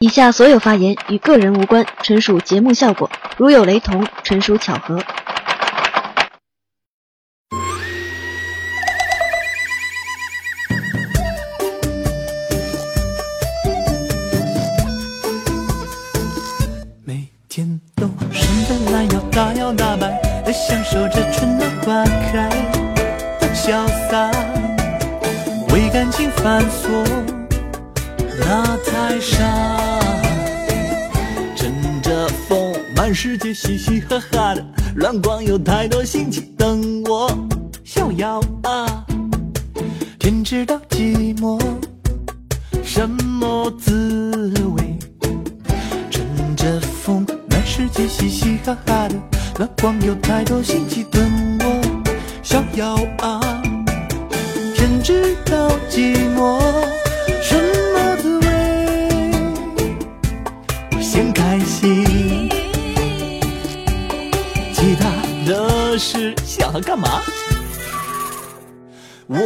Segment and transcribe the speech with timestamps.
[0.00, 5.02] 以下所有发言与个人无关，纯属节目效果，如有雷同，纯属巧合。
[17.04, 20.08] 每天都伸着懒腰，大摇大摆
[20.44, 22.48] 的享受着春暖花开
[23.40, 24.30] 的潇洒，
[25.74, 27.07] 为感情繁琐。
[33.08, 34.62] 满世界嘻嘻哈哈的，
[34.96, 37.26] 乱逛有太多心情等我
[37.82, 39.02] 逍遥啊！
[40.18, 41.58] 天知道寂寞
[42.84, 44.98] 什么滋味，
[46.10, 46.22] 乘
[46.54, 49.14] 着风，满世界嘻嘻哈哈的，
[49.56, 51.80] 乱逛有太多心情等我
[52.42, 52.94] 逍遥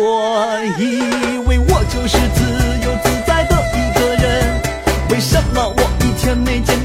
[0.04, 0.82] 我以
[1.46, 2.42] 为我就是自
[2.84, 4.60] 由自在的一个人，
[5.10, 6.76] 为什么我一天没见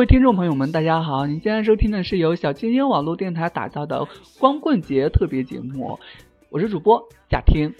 [0.00, 1.26] 位听众朋友们，大家好！
[1.26, 5.98] 您现在收听的是由小清新网络电台打造的光棍节特别节目，
[6.48, 7.70] 我是主播贾天，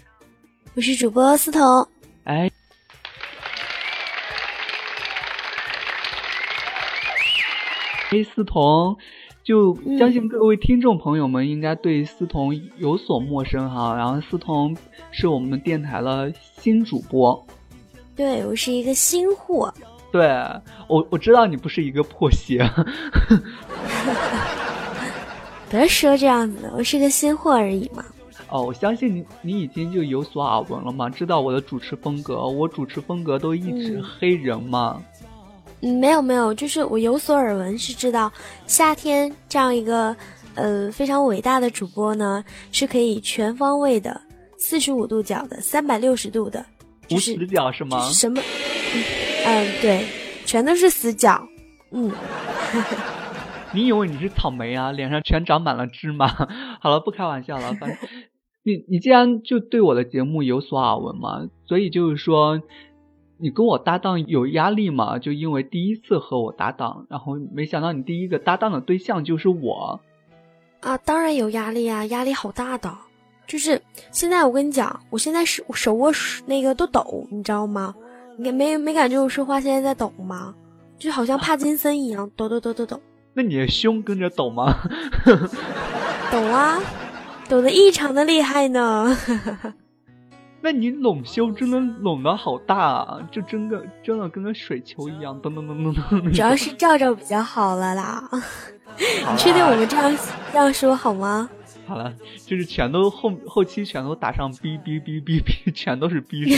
[0.74, 1.88] 我是主播思彤。
[2.24, 2.50] 哎，
[8.10, 8.94] 哎，思彤，
[9.42, 13.96] 就相信各位听众朋友们应该对思彤有所陌生哈。
[13.96, 14.76] 然后思彤
[15.10, 17.46] 是我们电台的新主播，
[18.14, 19.72] 对我是一个新货。
[20.12, 20.28] 对
[20.88, 22.68] 我，我知道你不是一个破鞋。
[25.70, 28.04] 别说这样子，我是个新货而已嘛。
[28.48, 35.00] 哦，我相信你，你已经就有所耳闻了嘛，知道我的主持风格，我主持风格都一直黑人嘛。
[35.82, 38.32] 嗯，没有没有，就是我有所耳闻，是知道
[38.66, 40.16] 夏天这样一个
[40.56, 44.20] 呃非常伟大的主播呢，是可以全方位的、
[44.58, 46.66] 四十五度角的、三百六十度的，
[47.10, 48.00] 无死角是吗？
[48.10, 48.42] 什么？
[48.92, 49.04] 嗯，
[49.80, 50.06] 对，
[50.44, 51.46] 全都是死角。
[51.90, 52.12] 嗯，
[53.72, 54.92] 你以为你是草莓啊？
[54.92, 56.28] 脸上全长满了芝麻。
[56.80, 57.74] 好了，不开玩笑了。
[57.74, 57.98] 反正
[58.62, 62.60] 你你既然就对我的节目有所耳闻嘛，所以就是说
[63.38, 65.18] 你跟我搭档有压力嘛？
[65.18, 70.00] 就因为第一次和我搭档，然后没想到你第一个搭档的对象就是我。
[70.80, 72.94] 啊，当然有压力啊，压力好大的。
[73.46, 73.80] 就是
[74.12, 76.12] 现在我跟你讲，我现在手手握
[76.46, 77.94] 那个都抖，你知道吗？
[78.42, 80.54] 你没没感觉我说话现在在抖吗？
[80.98, 83.00] 就好像帕金森一样，抖抖抖抖抖。
[83.34, 84.74] 那你的胸跟着抖吗？
[86.32, 86.80] 抖啊，
[87.48, 89.14] 抖得异常的厉害呢。
[90.62, 96.34] 那你拢胸真的拢的好大啊，就真的真的跟个水球一样，噔噔噔噔噔。
[96.34, 98.28] 主要是照照比较好了啦。
[98.98, 100.16] 你 确定我们这样
[100.52, 101.48] 这样说好吗？
[101.86, 102.12] 好了，
[102.46, 106.56] 就是全都后后期全都打上哔哔哔哔哔，全都是哔。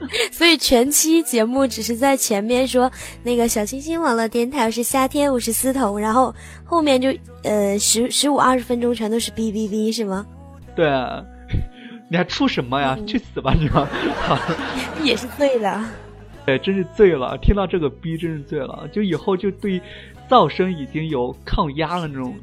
[0.32, 2.90] 所以全期节目只是在前面说
[3.22, 10.26] 那个小清新网络电台是夏天，我是思彤，然后后面就呃十十五二十分钟全都是哔哔哔是吗？
[10.74, 11.22] 对啊，
[12.10, 12.96] 你还出什么呀？
[12.98, 13.68] 嗯、去死吧你！
[13.68, 13.86] 好，
[15.04, 15.84] 也是醉了。
[16.46, 19.80] 对，真是醉了，听到这个逼真是醉了，就以后就对
[20.28, 22.34] 噪声已经有抗压了那种。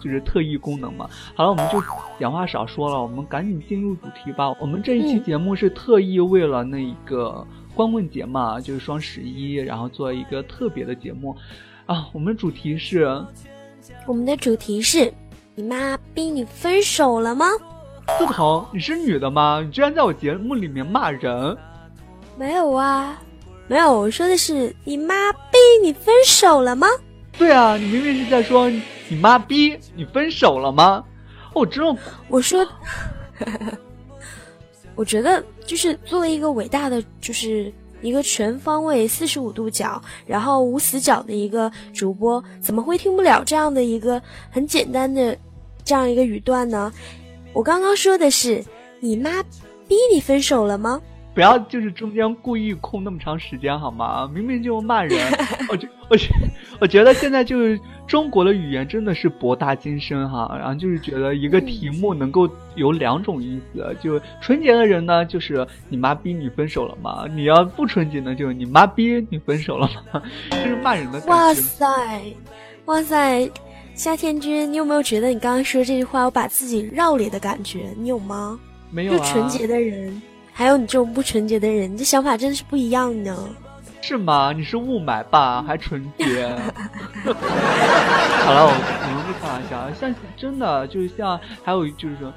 [0.00, 1.08] 就是特异功能嘛。
[1.34, 1.82] 好了，我们就
[2.18, 4.50] 闲话少说了，我们赶紧进入主题吧。
[4.60, 11.36] 我们这一期节目是特意为了那个光棍节嘛，就是双十一，然后做一个特别的节目
[11.86, 12.08] 啊。
[12.12, 13.06] 我们主题是，
[14.06, 15.12] 我们的主题是，
[15.54, 17.46] 你妈逼你分手了吗？
[18.18, 19.60] 思彤，你是女的吗？
[19.64, 21.56] 你居然在我节目里面骂人？
[22.38, 23.20] 没有啊，
[23.66, 26.86] 没有，我说的是你妈逼你分手了吗？
[27.36, 28.70] 对啊，你明明是在说。
[29.08, 29.78] 你妈逼！
[29.96, 31.04] 你分手了吗？
[31.54, 31.96] 我知道，
[32.28, 32.66] 我说，
[34.94, 37.72] 我觉得就是作为一个伟大的，就是
[38.02, 44.20] 一个全方位四十五度角，然后无死角的一个主播，怎么会听不了这样的一个
[44.50, 45.36] 很简单的
[45.84, 46.92] 这样一个语段呢？
[47.54, 48.62] 我刚刚说的是
[49.00, 49.42] 你妈
[49.88, 51.00] 逼你分手了吗？
[51.34, 54.28] 不要就是中间故意空那么长时间好吗？
[54.32, 55.18] 明明就骂人，
[55.70, 56.28] 我觉我觉
[56.80, 67.26] 我觉得现在就是中国的语言真的是博大精深哈，然后就是觉得一个题目能够有两种意思，就纯洁的人呢就是你妈逼你分手了吗？
[67.30, 70.22] 你要不纯洁呢就是你妈逼你分手了吗？
[70.50, 71.20] 就是骂人的。
[71.26, 71.86] 哇塞，
[72.86, 73.50] 哇塞，
[73.94, 77.90] 夏天君，你有没有觉得你刚刚说这句话我把自己绕脸的感觉？
[77.98, 78.58] 你有吗？
[78.90, 79.18] 没有啊。
[79.18, 80.20] 就纯洁的人。
[80.50, 83.36] 还有你这种不纯洁的人，你这想法真的是不一样的。
[84.00, 84.52] 是吗？
[84.56, 85.62] 你是雾霾吧？
[85.62, 86.48] 还纯洁？
[87.24, 92.32] 好了，我我们不开玩笑，像真的就是像，还有就是说，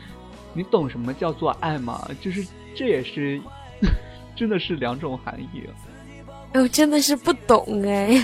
[0.53, 2.05] 你懂什么叫做爱吗？
[2.19, 3.39] 就是这也是，
[4.35, 5.63] 真的是两种含义。
[6.53, 8.21] 我真的是不懂哎。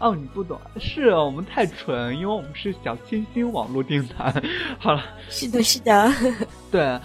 [0.00, 0.60] 哦，你不懂？
[0.78, 4.34] 是我们太纯，因为我们是小清新网络电台。
[4.78, 5.02] 好了。
[5.30, 6.12] 是的，是的。
[6.70, 7.00] 对。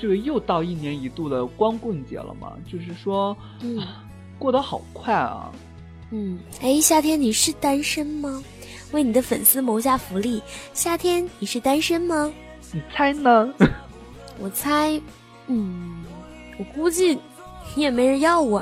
[0.00, 2.54] 这个又到一年一度的光棍节了嘛？
[2.66, 3.78] 就是说，嗯，
[4.40, 5.52] 过得好快啊。
[6.10, 8.42] 嗯，哎，夏天你是单身吗？
[8.90, 10.42] 为你的粉丝谋下福利，
[10.74, 12.32] 夏天你是单身吗？
[12.72, 13.54] 你猜呢？
[14.40, 15.00] 我猜，
[15.46, 16.02] 嗯，
[16.58, 17.16] 我估计
[17.76, 18.60] 你也没人要我。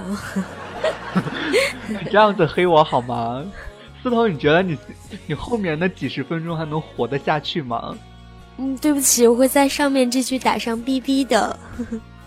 [1.89, 3.43] 你这样子黑我好吗？
[4.03, 4.77] 思彤，你觉得你
[5.27, 7.97] 你后面那几十分钟还能活得下去吗？
[8.59, 11.59] 嗯，对不起，我会在上面这句打上 BB 的。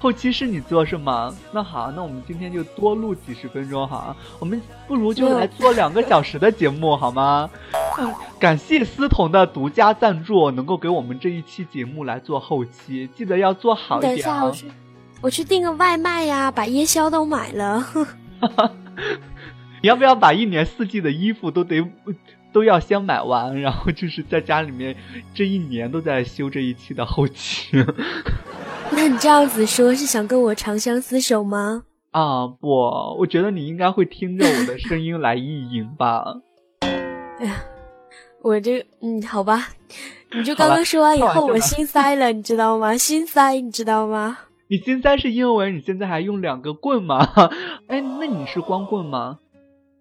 [0.02, 1.32] 后期是你做是吗？
[1.54, 4.16] 那好，那我们今天就多录几十分钟哈。
[4.40, 7.48] 我们不如就来做两个小时的节目好吗？
[8.40, 14.16] 感谢思彤的独家赞助，能够给我们这一期节目来做后期，记得要做好一点。
[14.16, 14.72] 等一下，我去，
[15.22, 17.86] 我去订个外卖呀，把夜宵都买了。
[19.84, 21.80] 你要不要把一年四季的衣服都得？
[22.52, 24.96] 都要先买完， 然后就是在家里面
[25.34, 27.84] 这一年都在修这一期的后期。
[28.92, 31.84] 那你这样子说，是想跟我长相厮守吗？
[32.12, 32.68] 啊不，
[33.18, 36.26] 我觉得你应该会听着我的声音来意淫吧。
[37.40, 37.56] 哎呀，
[38.42, 39.70] 我这嗯，好吧，
[40.34, 42.98] 你就刚刚说完以后，我心塞了，你知道吗？
[42.98, 44.38] 心塞，你知道吗？
[44.68, 47.26] 你心塞是因为你现在还用两个棍吗？
[47.88, 49.40] 哎，那你是光棍吗？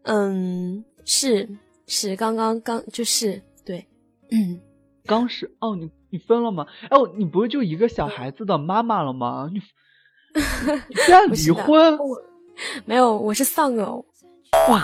[0.02, 1.48] 嗯，是。
[1.92, 3.84] 是刚刚刚就是对，
[4.30, 4.60] 嗯，
[5.04, 6.64] 刚是哦，你你分了吗？
[6.88, 9.50] 哦，你不是就一个小孩子的妈妈了吗？
[9.52, 9.60] 你
[10.88, 11.98] 你居然离婚？
[12.84, 14.06] 没有，我是丧偶。
[14.68, 14.80] 哇，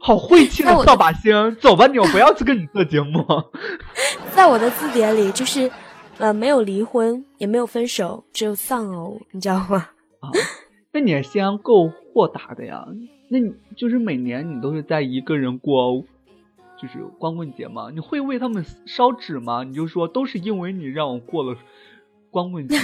[0.00, 1.56] 好晦气的 扫把星！
[1.60, 3.24] 走吧，你我不要去跟你做节目。
[4.34, 5.70] 在我的字典里，就是
[6.18, 9.88] 呃，没有离婚，也没有分手，只有丧偶，你知道吗？
[10.18, 10.30] 啊，
[10.92, 12.84] 那你也先够豁达的呀。
[13.32, 16.04] 那你就是每年你都是在一个人过，
[16.78, 17.88] 就是光棍节吗？
[17.90, 19.64] 你会为他们烧纸吗？
[19.64, 21.56] 你就说都是因为你让我过了
[22.30, 22.76] 光棍节。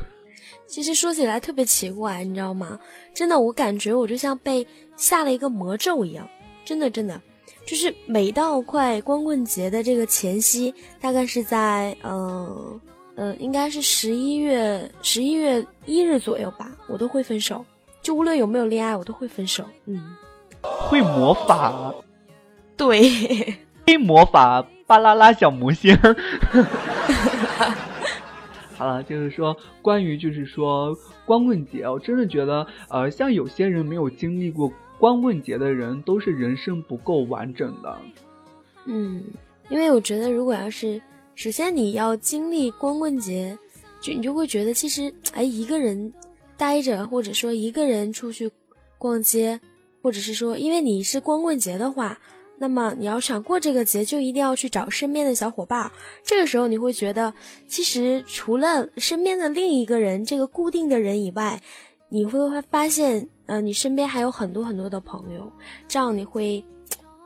[0.66, 2.80] 其实说起来特别奇怪，你知道吗？
[3.12, 6.26] 真的，我感觉我就像被下了一个魔咒一样。
[6.64, 7.20] 真的，真的，
[7.66, 12.80] 就是每到快光棍节的这个前夕，大概是在呃
[13.16, 17.62] 呃，应该是十一月十一月一日左右吧，我都会分手。
[18.02, 19.64] 就无论有没有恋爱，我都会分手。
[19.86, 20.16] 嗯，
[20.60, 21.94] 会魔法，
[22.76, 23.00] 对，
[23.86, 25.96] 黑魔法，巴啦啦小魔仙。
[28.76, 30.92] 好了，就是说关于就是说
[31.24, 37.96] 光棍节，我真的觉得，呃，像有些人没有经历过光棍节的人，都是人生不够完整的。
[38.86, 39.22] 嗯，
[39.68, 41.00] 因为我觉得，如果要是
[41.36, 43.56] 首先你要经历光棍节，
[44.00, 46.12] 就你就会觉得，其实哎，一个人。
[46.62, 48.48] 待着，或者说一个人出去
[48.96, 49.58] 逛街，
[50.00, 52.20] 或者是说，因为你是光棍节的话，
[52.56, 55.90] 那么你要想过这个节，就一定要去找身边的小伙伴。
[56.22, 57.34] 这个时候你会觉得，
[57.66, 61.60] 其实除了身边的另一个人这个固定的人以外，
[62.08, 65.50] 你会会发现，呃，你身边还有很多很多的朋友，
[65.88, 66.64] 这样你会，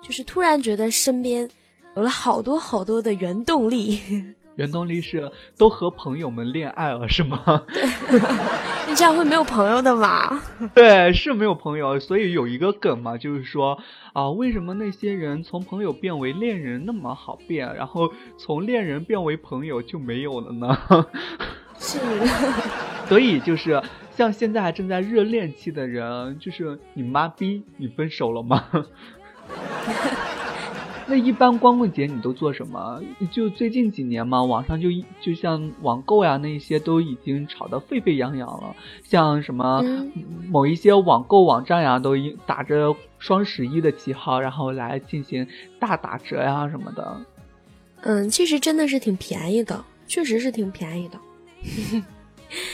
[0.02, 1.46] 就是突然觉得身边
[1.94, 4.00] 有了好多好多的原动力。
[4.56, 7.62] 原动力是都和朋友们恋爱了，是吗？
[8.88, 10.40] 你这样会没有朋友的嘛？
[10.74, 13.78] 对，是没有朋友，所以有一个梗嘛，就是说
[14.12, 20.78] 啊，为什么那些人从朋友变为恋人那么好变，然后从恋人变为朋友就没有了呢？
[21.78, 21.98] 是，
[23.06, 23.82] 所以就是
[24.16, 28.64] 像现在还正在热恋期的人，就是你妈逼你分手了吗？
[31.08, 33.00] 那一般光棍节你都做什么？
[33.30, 34.88] 就最近几年嘛，网上就
[35.20, 39.84] 就像网购呀那些都已经炒得沸沸扬扬了，像什么
[40.48, 45.46] 某一些网购网站呀，都打着双十一的旗号，然后来进行
[45.78, 47.20] 大打折呀什么的。
[48.02, 51.18] 嗯，其实真的是挺便宜的，确实是挺便宜的。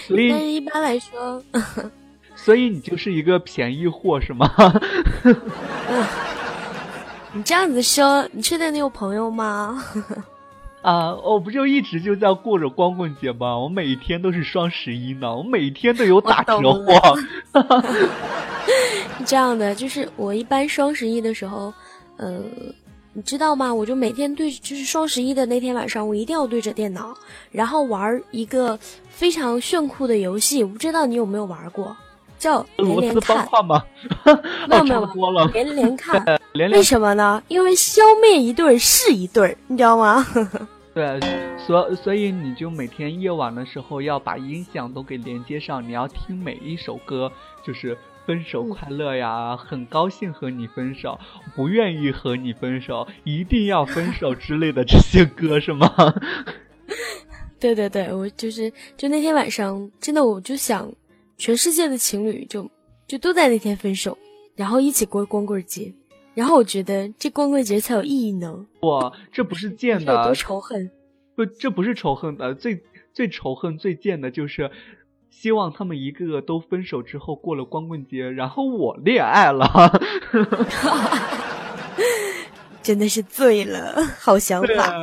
[0.07, 1.43] 所以，但是一般来说，
[2.35, 4.51] 所以你就是一个便宜货是吗？
[7.35, 9.83] 你这样子说，你确定你有朋友吗？
[10.83, 13.57] 啊，我不就一直就在过着光棍节吗？
[13.59, 17.19] 我每一天都是双十一呢，我每天都有打折货。
[19.25, 21.73] 这样的，就是我一般双十一的时候，
[22.19, 22.41] 呃，
[23.15, 23.73] 你知道吗？
[23.73, 27.15] 我就每天对，就是双十一的那天晚上，我一定要对着电脑，
[27.51, 30.63] 然后玩一个非常炫酷的游戏。
[30.63, 31.97] 我不知道你有没有玩过？
[32.43, 33.85] 叫 连连看吗？
[34.69, 36.21] 没有没有，连连看。
[36.73, 37.41] 为什么呢？
[37.47, 40.27] 因为消灭一对是一对，你知道吗？
[40.93, 41.21] 对，
[41.65, 47.31] 所所以你就每天夜晚的时候要把音响都给连接上，你要听每一首歌，
[47.65, 47.97] 就是
[48.27, 51.19] 分手快乐呀，很高兴和你分手，
[51.55, 55.89] 不愿意和你分手，一定要分手之类的这些歌是吗？
[57.61, 60.93] 对对对，我就是就那天晚上，真的我就想。
[61.37, 62.71] 全世界的情侣就
[63.07, 64.17] 就都在那天分手，
[64.55, 65.93] 然后一起过光棍节，
[66.35, 68.67] 然后我觉得这光棍节才有意义呢。
[68.83, 70.91] 哇，这不是贱的，多仇恨！
[71.35, 74.71] 不，这不是仇恨的，最最仇恨、最贱的就是
[75.31, 80.01] 希望他们一个个都分手之后过了光棍节，然后我恋爱了，
[82.83, 84.95] 真的是醉了，好想法。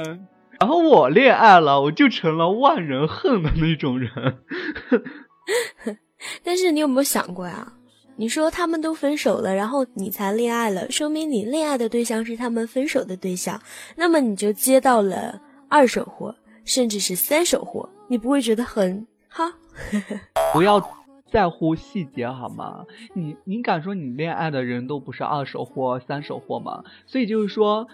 [0.59, 4.12] 然后我恋爱了，我就成了万人恨的那种人。
[6.43, 7.73] 但是你有没有想过呀？
[8.15, 13.57] 你说他们都分手了，然后你才恋爱了，说明你恋爱的对象是他们分手的对象，
[13.95, 16.35] 那么你就接到了二手货，
[16.65, 19.53] 甚至是三手货，你不会觉得很哈？
[20.51, 20.85] 不要
[21.31, 22.83] 在乎细节好吗？
[23.13, 26.83] 你你敢说你恋爱的人都不是二手货、三手货吗？
[27.07, 27.88] 所以就是说，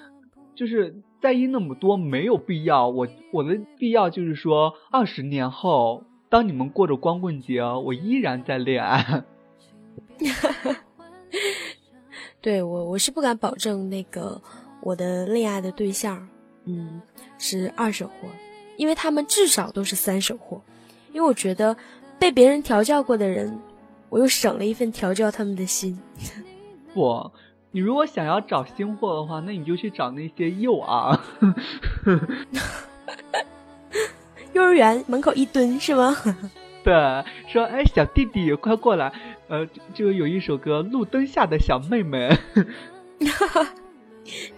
[0.55, 2.89] 就是在意那么多没有必要。
[2.89, 6.03] 我我的必要就是说，二十年后。
[6.36, 9.24] 当你们过着光棍节，我依然在恋爱。
[12.42, 14.42] 对我，我是不敢保证那个
[14.82, 16.27] 我的恋爱的对象，
[16.65, 17.01] 嗯，
[17.38, 18.27] 是二手货，
[18.75, 20.62] 因为他们至少都是三手货。
[21.13, 21.74] 因为我觉得
[22.20, 23.58] 被别人调教过的人，
[24.10, 25.98] 我又省了一份调教他们的心。
[26.94, 27.32] 不，
[27.72, 31.18] 你如果想要找新货的话，那你就去找那些幼儿。
[34.55, 36.15] 幼儿园门口一蹲是吗？
[36.81, 36.93] 对，
[37.45, 39.12] 说哎，小弟弟快过来，
[39.50, 42.29] 呃，就有一首歌《路灯下的小妹妹》，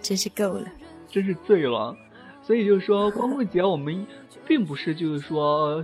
[0.00, 0.66] 真是够了，
[1.08, 1.96] 真是醉了。
[2.42, 4.06] 所以就是说，光棍节我们
[4.46, 5.82] 并不是就是说，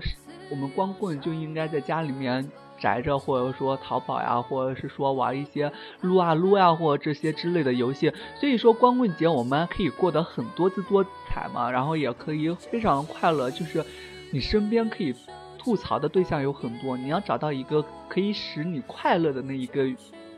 [0.49, 8.13] 我们光棍就应该在家里面宅着，或者说淘宝呀，或者是说玩一些撸啊撸呀，或者这些之类的游戏。
[8.39, 11.05] 所以说，光棍节我们可以过得很多姿多
[11.35, 13.85] 彩嘛，然后也可以非常快乐，就是。
[14.33, 15.15] 你身边可以
[15.57, 19.87] 吐槽的对象有很多，你要找到一个可以使你快乐的那一个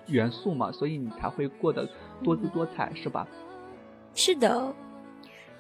[0.07, 1.89] 元素嘛，所以你才会过得
[2.23, 3.27] 多姿多彩，是吧？
[4.15, 4.71] 是的。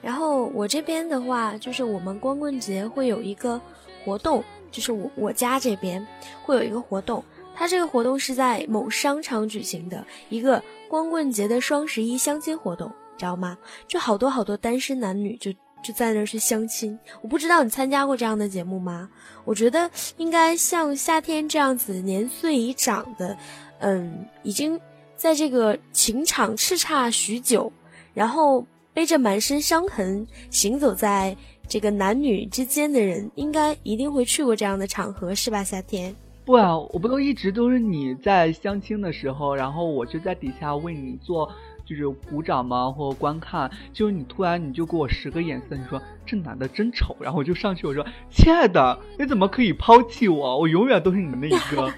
[0.03, 3.59] 然后我这边的话，就是我们光棍节会有一个
[4.05, 6.07] 活动，就是我我家这边
[6.43, 7.25] 会有一个活动，
[7.55, 13.57] 它这个活动是在某商场举行的一个光棍节的双十一相亲活动，知道吗？
[13.89, 15.53] 就好多好多单身男女就。
[15.83, 19.09] 就在那儿去相亲，我不知道你参加过这样的节目吗？
[19.45, 23.37] 我觉得应该像夏天这样子年岁已长的，
[23.79, 24.81] 嗯，已经
[25.15, 27.73] 在这个情场叱咤许久，
[28.15, 31.37] 然后背着满身伤痕行走在
[31.69, 35.63] 这个男女之间的人，应该一定会去过这样的场合，是吧？
[35.63, 36.13] 夏天？
[36.45, 41.49] 不啊，我不都一直都是你在相亲的时候，然后我就在底下为你做。
[41.87, 42.91] 就是鼓掌吗？
[42.91, 43.71] 或者观看？
[43.93, 50.59] 就是你突然你就给我十个眼色，你说这男的真丑，然后我就上去我说亲爱的，你怎么可以抛弃我？
[50.59, 51.93] 我永远都是你的那一个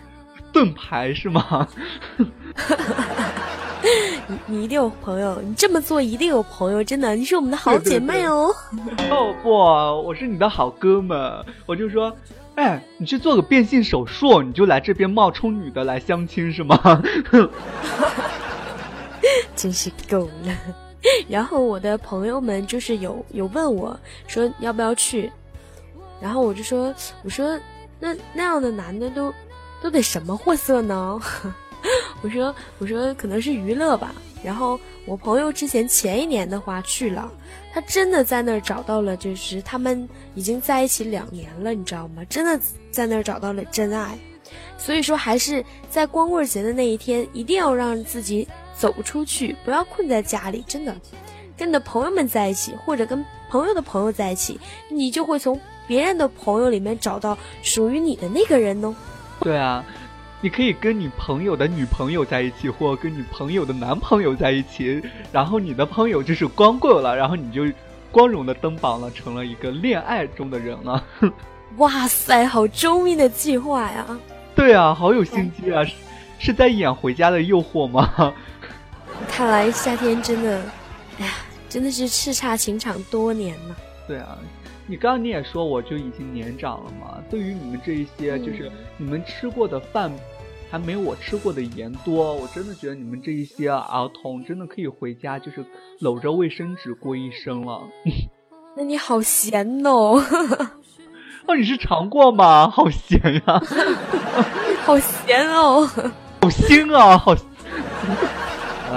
[0.52, 1.66] 盾牌是吗？
[4.26, 8.54] 你你一定有朋友，你这么做一定有朋友，真的，你是我们的好姐妹哦。
[9.10, 12.14] 哦不，我是你的好哥们，我就说，
[12.56, 16.76] 哎，你去做个变性手术，你就来这边冒充女的来相亲是吗？
[19.56, 20.76] 真是够了。
[21.28, 25.30] 然后我的朋友们就是有有问我说要不要去，
[26.20, 27.58] 然后我就说我说
[28.00, 29.32] 那那样的男的都
[29.80, 31.20] 都得什么货色呢？
[32.22, 34.12] 我说我说可能是娱乐吧。
[34.42, 37.28] 然后我朋友之前前一年的话去了，
[37.72, 42.24] 他真的在那儿找到了，就是他们已经在一起两年了，你知道吗？
[42.28, 42.60] 真的
[42.92, 44.16] 在那儿找到了真爱。
[44.76, 48.46] 所以说还是在光棍节的那一天，一定要让自己
[48.78, 50.64] 走出去，不要困在家里。
[50.66, 50.94] 真的，
[51.56, 54.58] 跟你的朋友们在一起，或者跟朋友的朋友在一起，
[54.88, 58.94] 你就会从别人的朋友里面找到属于你的那个人哦。
[59.40, 59.84] 对啊，
[60.40, 67.66] 你可以跟你朋友的女朋友在一起，或跟你朋友的男朋友在一起，然后你的朋友就是光棍了，然后你就
[68.12, 71.04] 光荣的登榜了，成了一个恋爱中的人了。
[71.76, 74.06] 哇塞，好周密的计划呀！
[74.54, 75.84] 对啊，好有心机啊！
[75.84, 75.92] 是
[76.38, 78.32] 是在演《回家的诱惑》吗？
[79.26, 80.62] 看来夏天真的，
[81.18, 81.32] 哎呀，
[81.68, 83.76] 真的是叱咤情场多年呢。
[84.06, 84.38] 对啊，
[84.86, 87.18] 你刚刚你也说我就已经年长了嘛。
[87.30, 90.10] 对于你们这一些，就是你们吃过的饭，
[90.70, 92.34] 还没有我吃过的盐多。
[92.34, 95.64] 我真的觉得你们这一些儿童真的可以回家，就是
[96.00, 97.82] 搂着卫生纸过一生了。
[98.76, 100.14] 那你好咸哦！
[101.46, 102.70] 哦，你是尝过吗？
[102.70, 103.62] 好咸呀！
[104.84, 105.86] 好咸哦！
[106.40, 107.18] 好腥啊！
[107.18, 107.34] 好。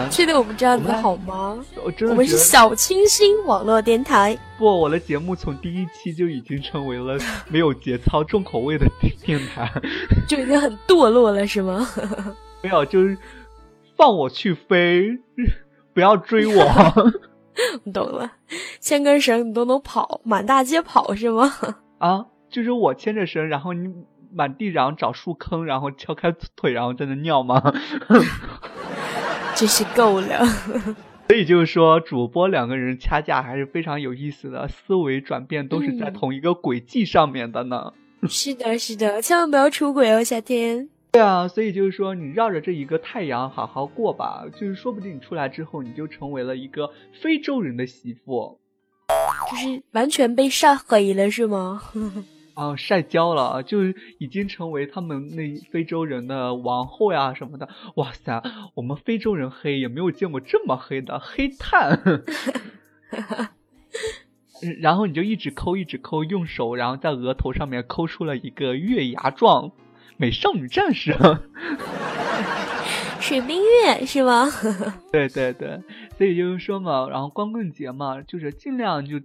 [0.09, 1.57] 确定我们这样子好吗？
[1.83, 4.37] 我真的我们是小清新网络电台。
[4.57, 7.17] 不，我的节目从第一期就已经成为了
[7.49, 8.85] 没有节操、重口味的
[9.23, 9.71] 电台，
[10.27, 11.87] 就已经很堕落了，是吗？
[12.61, 13.17] 没有，就是
[13.97, 15.17] 放我去飞，
[15.93, 16.63] 不要追我。
[17.85, 18.31] 我懂了，
[18.79, 21.51] 牵根绳你都能跑，满大街跑是吗？
[21.97, 23.89] 啊，就是我牵着绳，然后你
[24.33, 27.61] 满地然后找树坑，然后敲开腿，然后在那尿吗？
[29.55, 30.45] 真是够了。
[31.29, 37.93] 所以就是说，主播两个人掐架还是非常有意思的，思维转变都是在同一个轨迹上面的呢。
[38.27, 40.89] 是的，是的，千万不要出轨哦，夏天。
[41.13, 46.89] 对啊，所以就是说，你绕着这一个太阳好好过吧，就是说不定你出来之后，你就成为了一个
[47.21, 48.59] 非洲人的媳妇，
[49.49, 51.81] 就是完全被晒黑了，是吗？
[52.61, 53.79] 啊，晒焦了，就
[54.19, 57.67] 已经成为他们那非洲人的王后呀什么的。
[57.95, 58.43] 哇塞，
[58.75, 61.99] 我们非洲人黑也没有见过这么黑的黑炭。
[64.79, 69.71] 然后你就一直抠，一直抠，用手然后在额头上面抠出了一个月牙状
[70.17, 71.17] 美少女战士。
[73.19, 74.47] 水冰月是吗？
[75.11, 75.81] 对对对，
[76.15, 79.19] 所以就是说嘛，然后光棍节嘛，就是尽量就。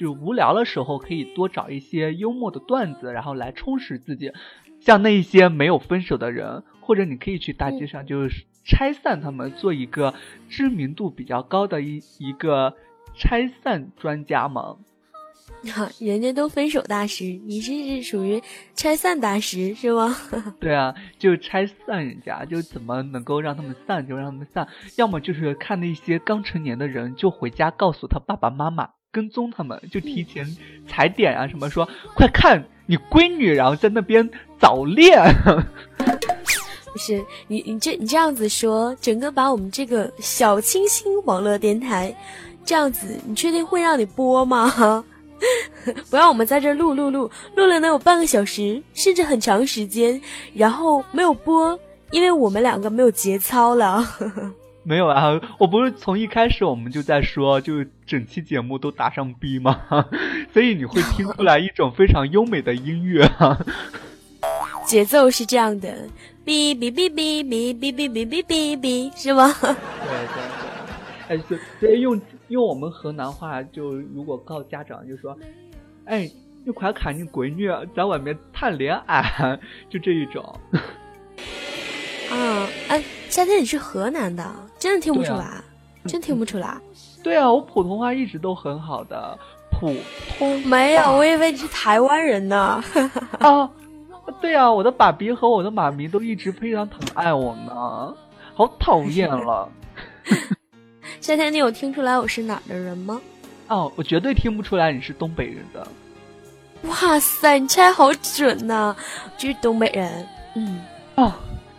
[0.00, 4.32] 就无聊的时候，可以多找一些幽默的段子，然后来充实自己。
[4.80, 10.14] 像那一些没有分手的人，或者你可以去大街上，就是拆散他们，做一个
[10.48, 12.74] 知名度比较高的一一个
[13.14, 14.78] 拆散专家嘛。
[15.74, 18.42] 哈，人家都分手大师，你这是属于
[18.74, 20.16] 拆散大师是吗？
[20.58, 28.88] 对啊，就拆散人家，就怎么能够让他们散就让他们散，要么就是看那些刚成年的人，就回家告诉他爸爸妈妈。
[29.12, 30.46] 跟踪他们，就提前
[30.86, 35.20] 踩点啊，什么说快看你闺女，然后在那边早恋。
[36.92, 42.14] 不是你你这你这样子说，整个把我们这个小清新网络电台
[42.64, 45.04] 这样子，你确定会让你播吗？
[46.10, 50.20] 不让我们在这录录录录了能有半个小时，甚至很长时间，
[50.52, 51.78] 然后没有播，
[52.10, 54.04] 因为我们两个没有节操了。
[54.82, 60.06] 没有啊，我不是从一开始我们就在说，就整期节目都打上 B 吗？
[60.52, 63.30] 所以你会听出来一种非常优美的音乐。
[64.86, 66.08] 节奏是这样的
[66.44, 69.54] ，B B B B B B B B B B B，是吗？
[69.60, 69.70] 对
[71.28, 75.38] 对对，哎，所以用用我们河南话，就如果告家长，就说，
[76.06, 76.28] 哎，
[76.64, 80.42] 你快看你闺女在外面谈恋爱，就这一种。
[82.32, 84.42] 啊，哎，夏天你是河南的，
[84.80, 85.62] 真的听不出来，
[86.06, 86.76] 真听不出来。
[87.22, 89.38] 对啊，我普通话一直都很好的，
[89.70, 89.94] 普
[90.36, 92.82] 通没有，我以为你是台湾人呢。
[93.38, 93.70] 啊，
[94.40, 98.14] 对啊，我的爸比和我的妈咪都一直非常疼爱我呢，
[98.54, 99.68] 好讨厌了。
[101.20, 103.20] 夏天，你有听出来我是哪儿的人吗？
[103.68, 105.86] 哦，我绝对听不出来你是东北人的。
[106.84, 108.96] 哇塞，你猜好准呐，
[109.36, 110.26] 就是东北人。
[110.54, 110.80] 嗯。
[111.16, 111.30] 哦，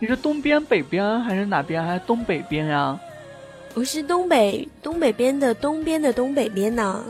[0.02, 1.80] 你是东边、北边还是哪边？
[1.80, 2.98] 还是东北边呀？
[3.72, 7.04] 我是东北东北边的东边的东北边呢。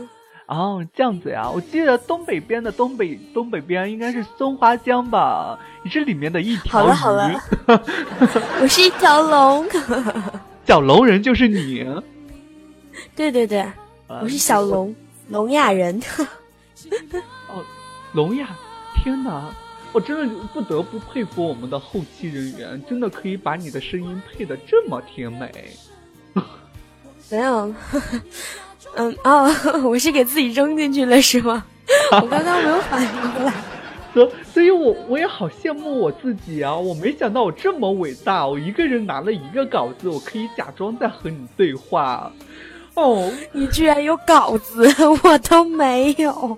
[0.45, 5.57] 哦，这样子呀，我记得东北边的东北东北边应该是松花江吧？
[5.83, 6.83] 你是里面的一条鱼。
[6.83, 7.41] 好了好了，
[8.61, 9.65] 我是一条龙。
[10.67, 11.83] 小龙人就是你。
[13.15, 13.65] 对对对，
[14.21, 14.95] 我是小龙，
[15.29, 15.99] 聋哑人。
[17.49, 17.65] 哦，
[18.13, 18.47] 聋哑！
[19.03, 19.51] 天哪，
[19.93, 25.51] 我真的不得不佩服我们的后期人员，真的可以把你的声音配的这么甜美。
[27.29, 27.73] 没 有。
[28.95, 29.49] 嗯哦，
[29.85, 31.63] 我是给自己扔进去了是吗？
[32.11, 33.53] 我刚刚没有反应过来，
[34.13, 36.75] 所所以，我我也好羡慕我自己啊！
[36.75, 42.31] 我没想到我这么伟大，我一个人拿了一个稿子，我可以假装在和你对话。
[42.93, 44.87] 哦，你居然有稿子，
[45.23, 46.57] 我都没有。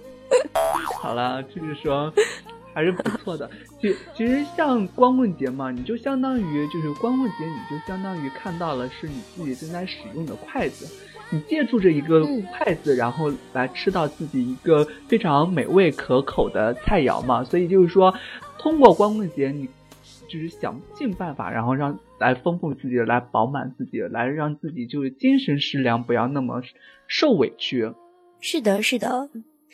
[1.02, 2.12] 好了，就是说，
[2.76, 3.50] 还是不错的。
[3.82, 10.86] 其其实像光棍节嘛，你就相当于就是光棍节，你就相当于看到了是你自己正在使用的筷子。
[11.32, 17.44] 你借助着一个筷子，然后来吃到自己一个非常美味可口的菜肴嘛？
[17.44, 18.14] 所以就是说，
[18.60, 19.68] 通过光棍节，你
[20.28, 26.62] 就是想尽办法，然后让来丰富自己，来饱满自己，来让自己就是精神食粮，不要那么
[27.08, 27.92] 受委屈。
[28.40, 29.28] 是的，是的。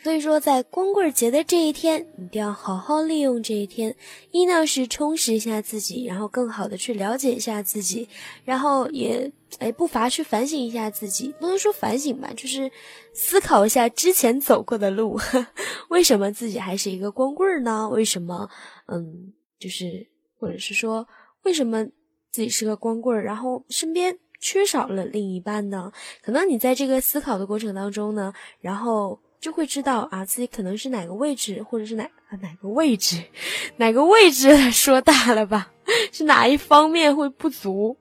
[0.04, 3.96] 所以说，在光棍节的这一天，一定要好好利用这一天。
[4.32, 8.10] 一呢是充实一下自己，然后更好的去了解一下自己，
[8.44, 11.32] 然后也哎不乏去反省一下自己。
[11.40, 12.72] 不能说反省吧，就是
[13.14, 15.20] 思考一下之前走过的路，
[15.90, 17.88] 为什么自己还是一个光棍呢？
[17.88, 18.50] 为什么
[18.88, 20.08] 嗯，就是
[20.40, 21.08] 或者是说
[21.44, 21.86] 为什么
[22.32, 25.92] 自己是个光棍，然后身边缺少了另一半呢？
[26.24, 29.20] 可能你在这个思考的过程当中呢，然后。
[29.42, 32.08] 就会知道啊，自己可能是哪个位置，或者是哪
[32.42, 33.24] 哪个位置，
[33.78, 35.72] 哪个位置说大了吧，
[36.12, 37.98] 是哪一方面会不足，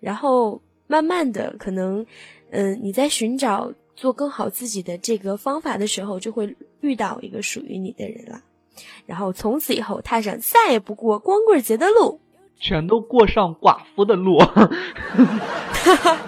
[0.00, 2.06] 然后慢慢的可能，
[2.50, 8.42] 嗯，你在寻找做更好自己的这个方法的时候，就会遇到一个属于你的人了，
[9.06, 12.20] 然后从此以后踏上再也不过光棍节的路，
[12.60, 14.38] 全都过上寡妇的路。
[14.38, 14.68] 哈
[15.96, 16.18] 哈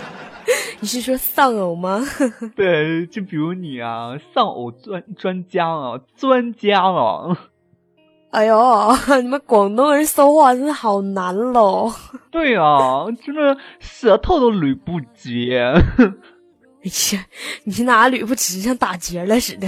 [0.85, 2.07] 你是说丧偶吗？
[2.55, 7.49] 对，就比如你啊，丧偶专专家啊，专家啊。
[8.29, 8.93] 哎呦，
[9.23, 11.91] 你们广东人说话真的好难喽。
[12.31, 15.49] 对啊，真的舌头都捋不直。
[16.85, 17.27] 哎呀，
[17.65, 19.67] 你哪捋不直，像打结了似的。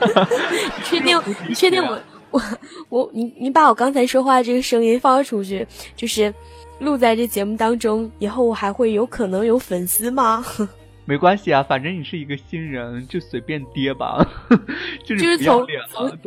[0.00, 1.20] 你确定？
[1.48, 2.00] 你确定我
[2.30, 2.40] 我
[2.88, 6.32] 我你你把我刚才说话这个声音放出去，就是。
[6.80, 10.44] 录在这节目当中，以后我还会有可能有粉丝吗？
[11.04, 14.26] 没关系啊，反正你是一个新人，就随便跌吧。
[15.04, 16.18] 就是从从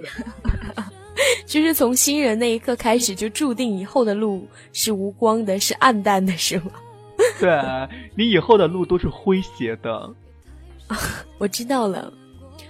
[1.45, 6.71] 就是从新人那一刻开始，就注定以后的路是无光的，是暗淡的，是吗？
[7.39, 7.59] 对
[8.15, 10.09] 你以后的路都是诙谐的。
[11.37, 12.13] 我知道了，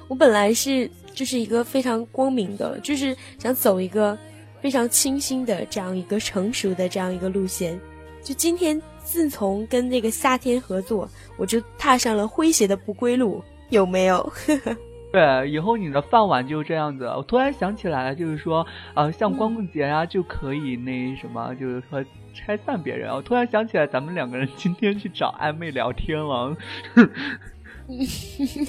[0.08, 4.18] 我本来是就是一个非常光明的，就是想走一个。
[4.64, 7.78] 非常清新的这样一个成熟的这样一个路线，
[8.24, 14.32] 就今天自从跟那个夏天合作，我就踏上了诙谐的不归路，有没有？
[15.12, 17.04] 对，以后你的饭碗就这样子。
[17.06, 22.02] 我突然想起来了，就是说，呃，像光棍节啊，就可以那什么，就是说
[22.34, 23.14] 拆散别人。
[23.14, 26.56] 我突然想起来，咱们两个人今天去找暧昧聊天了。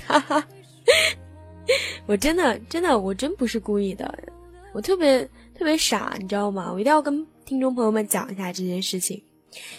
[0.09, 0.45] 哈哈，
[2.05, 4.13] 我真的真的我真不是故意的，
[4.75, 5.27] 我特别。
[5.57, 6.69] 特别傻，你知道吗？
[6.73, 9.23] 我一定要跟听众朋友们讲一下这件事情，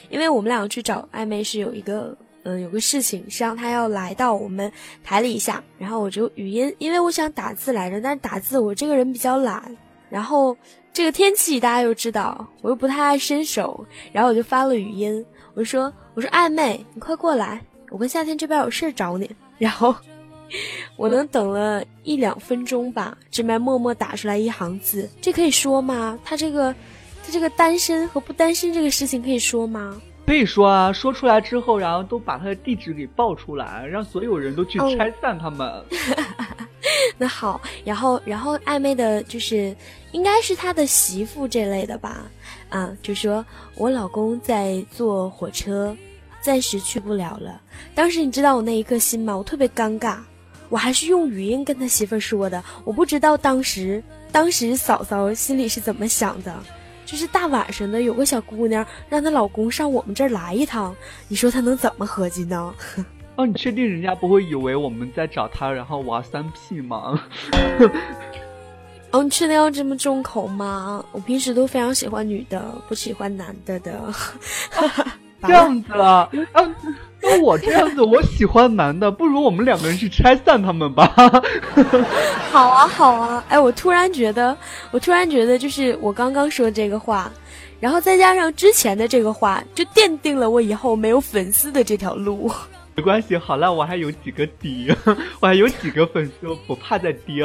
[0.10, 4.72] 因为我们两个去找暧昧是有一个，嗯，有个事情是让他要来到我们
[5.04, 9.78] 台里一下，然后我就语音，因为我想打字来着，但是打字我这个人比较懒，
[10.10, 10.56] 然后
[10.94, 19.94] 这个天气大家又知道，我又不太爱伸手，然后我就发了语音，我说我说暧昧，你快过来，我跟夏天这边有事找你，然后。
[20.96, 26.18] 我能等了一两分钟吧，这边默默打出来一行字，这可以说吗？
[26.24, 26.74] 他这个，
[27.26, 30.02] 他这个单身和不单身这个事情可以说吗？
[30.26, 35.72] 可以说啊，说出来之后，然后都把他的地址给报出来，让所有人都去拆散他们。
[37.18, 39.76] 那好，然后然后暧昧的就是
[40.12, 42.26] 应该是他的媳妇这类的吧？
[42.70, 45.96] 啊，就说我老公在坐火车，
[46.42, 47.62] 暂时去不了了。
[47.94, 49.38] 当时你知道我那一刻心吗？
[49.38, 50.18] 我特别尴尬。
[50.70, 56.54] 我还是用语音跟他媳妇说的，我不知道当时当时嫂嫂心里是怎么想的，
[57.06, 60.96] 就是大晚上的有个小姑娘让她老公上我们这儿来一趟，
[61.28, 62.74] 你说她能怎么合计呢？
[63.38, 67.22] 哦，你确定人家不会以为我们在找他，然后玩三 P 吗？
[69.12, 71.04] 哦，你确定要这么重口吗？
[71.12, 74.14] 我平时都非常喜欢女的，不喜欢男的的。
[75.46, 76.30] 这样子啊？
[76.54, 76.76] 啊，
[77.28, 81.12] 那我这样子，我喜欢男的，不如我们两个人去拆散他们吧。
[82.52, 83.44] 好啊，好啊。
[83.50, 84.56] 哎，我突然觉得，
[84.92, 87.32] 我突然觉得，就是我刚刚说这个话，
[87.80, 92.52] 然后再加上之前的这个话，就奠定了我以后没有粉丝的这条路。
[92.96, 94.96] 没关系，好了，我还有几个底，
[95.40, 97.44] 我还有几个粉丝，我不怕再跌。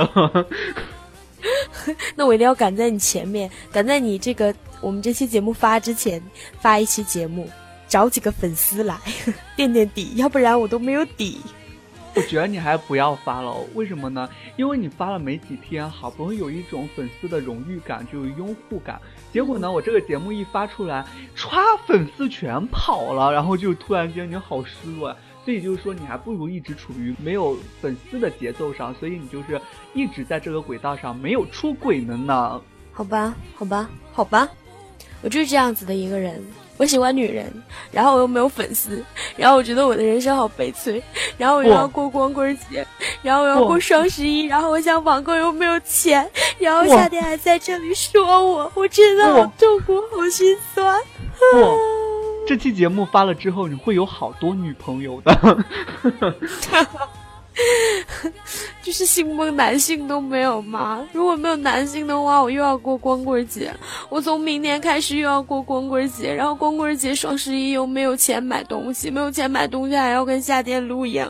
[2.14, 6.22] 那我一定要赶在你前面，赶在你这个我们这期节目发之前
[6.60, 7.48] 发一期节目。
[7.90, 8.96] 找几个粉丝来
[9.54, 11.40] 垫垫底，要不然我都没有底。
[12.14, 14.28] 我觉得你还不要发了，为什么呢？
[14.56, 19.00] 因为你发了没几天，好不容易有一种粉丝的荣誉感，就有拥护感。
[19.32, 21.04] 结果呢，我这个节目一发出来，
[21.36, 25.16] 歘，粉丝全跑了，然后就突然间你好失落。
[25.44, 29.60] 所以就是说，你还不如一直处于没有粉丝的节奏上，所以你就是
[29.94, 32.60] 一直在这个轨道上没有出轨的呢。
[32.92, 34.48] 好吧，好吧，好吧，
[35.22, 36.42] 我就是这样子的一个人。
[36.80, 37.52] 我喜欢女人，
[37.92, 39.04] 然后我又没有粉丝，
[39.36, 41.02] 然后我觉得我的人生好悲催，
[41.36, 42.86] 然后我又要过光棍节，
[43.20, 46.26] 然后我要过双十一，然后我想网购又没有钱，
[46.58, 50.98] 然后夏天还在这里说我，我真的好痛苦，好心酸。
[51.38, 51.76] 不，
[52.48, 55.64] 这期节目发了之后，你会有好多女朋友的。
[58.82, 61.06] 就是星梦男性都没有吗？
[61.12, 63.72] 如果没有男性的话，我又要过光棍节。
[64.08, 71.28] 我从明年开始又要过光棍节，然后光棍节、双十一又没有钱买东西，没有钱买东西还要跟夏天录音，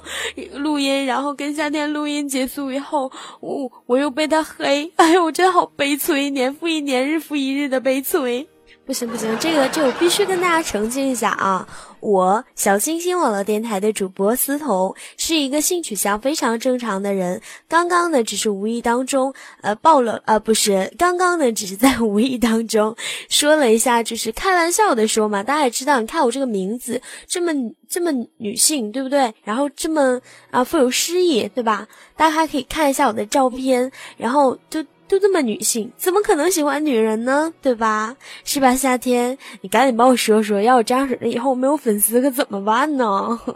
[0.55, 4.93] 录音，然后跟夏天录音结束以后，我我又被他黑。
[4.97, 8.49] 哎呦，我真好悲催，年复一年，日复一日的悲催。
[8.91, 11.69] 不行不行，这个这我必须跟大家澄清一下啊！
[12.01, 17.41] 我小星星网络电台的主播思彤是一个性取向非常正常的人。
[17.69, 22.97] 刚刚呢，只是无意当中呃暴露呃不是，刚刚呢只是在无意当中
[23.29, 25.45] 说了一下，就是开玩笑的说嘛。
[25.45, 27.53] 大家也知道，你看我这个名字这么
[27.89, 29.33] 这么女性，对不对？
[29.45, 31.87] 然后这么啊富有诗意，对吧？
[32.17, 34.85] 大家还可以看一下我的照片，然后就。
[35.11, 37.53] 就这么女性，怎么可能喜欢女人呢？
[37.61, 38.17] 对吧？
[38.45, 38.73] 是吧？
[38.77, 43.05] 夏天，你赶紧帮我说说，要我这样式的以后没有粉丝可怎么办呢？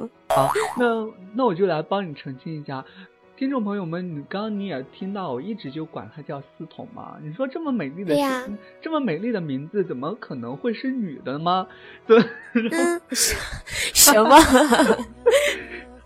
[0.35, 2.85] 好，那那我就来帮你澄清一下，
[3.37, 7.15] 听众朋友们，你刚刚你也听到，我一直就管她叫思彤嘛。
[7.23, 8.17] 你说这么美丽的，
[8.83, 11.69] 这么美丽的名字，怎么可能会是女的吗？
[12.05, 12.21] 对，
[13.13, 14.37] 什么？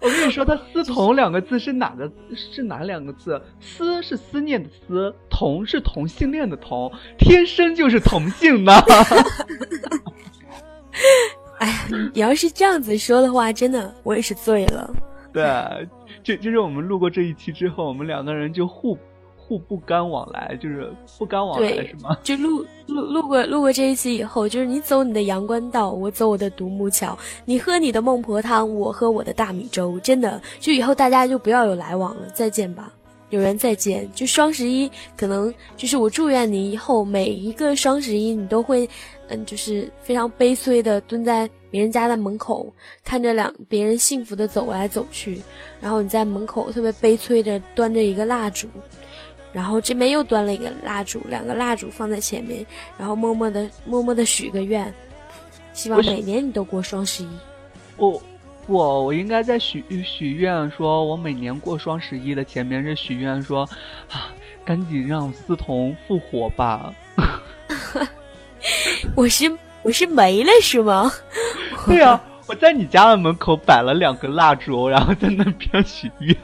[0.00, 2.10] 我跟你说，他“思同”两个字是哪个？
[2.34, 8.72] 是哪两个字？“思”是思念的“思”，“同”是同性恋的“同”，天生就是同性呢。
[11.58, 14.88] 哎呀，你要是这样子说的话，真的我也是醉了。
[15.32, 15.44] 对，
[16.22, 18.96] 就就是我们录过这一期之后，我们两个人就互。
[19.48, 22.14] 互不干往来，就是不干往来，是吗？
[22.22, 29.98] 就路路路过路过这一期以后，就是你走你的阳关道，我走我的独木桥，你喝你的孟婆汤，我喝我的大米粥。
[30.00, 32.92] 真的，就以后大家就不要有来往了，再见吧，
[33.30, 34.06] 有缘再见。
[34.14, 38.86] 就双十一，可能就是我祝愿你以后每一个双十一，你都会，
[39.28, 42.70] 嗯，就是非常悲催的蹲在别人家的门口，
[43.02, 45.40] 看着两别人幸福的走来走去，
[45.80, 48.68] 然后你在门口特别悲催的端着一个蜡烛。
[49.58, 52.64] 然后这边又端了一个蜡烛，两个蜡烛放在前面，
[52.96, 54.94] 然后默默的默默的许个愿，
[55.72, 57.28] 希望每年你都过双十一。
[57.96, 58.22] 我
[58.68, 63.68] 我我应该在许许愿，说我每年过双十一的前面是许愿说，
[64.12, 64.30] 啊，
[64.64, 66.94] 赶紧让思彤复活吧。
[69.16, 71.10] 我是我是没了是吗？
[71.84, 76.34] 对啊，我在你家的门口摆了两根蜡烛，然后在那边许愿。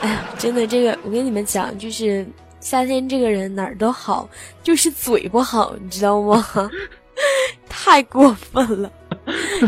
[0.00, 2.26] 哎呀，真的，这个我跟你们讲，就是
[2.58, 4.26] 夏天这个人哪儿都好，
[4.62, 6.44] 就是嘴不好，你知道吗？
[7.68, 8.90] 太过分了！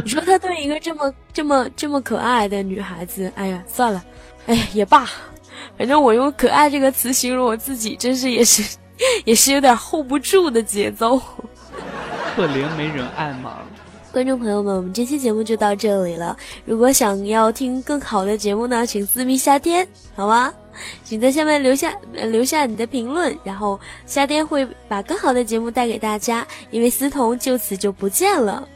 [0.02, 4.02] 你说他对一个这么这么这么可爱的女孩子，哎呀，算了，
[4.46, 5.06] 哎呀也罢，
[5.76, 8.76] 反正我用“可爱”这个词形容我自己，真是也是
[9.24, 11.20] 也是有点 hold 不住的节奏。
[12.34, 13.58] 可怜没人爱吗？
[14.12, 16.36] 观众朋友们，我们这期节目就到这里了。
[16.64, 20.52] 如果想要听更好的节目呢，请私密夏天，好吗？
[21.04, 26.46] 请在下面留下留下你的评论，然后夏天会把更好的节目带给大家。
[26.70, 28.66] 因为思彤就此就不见了。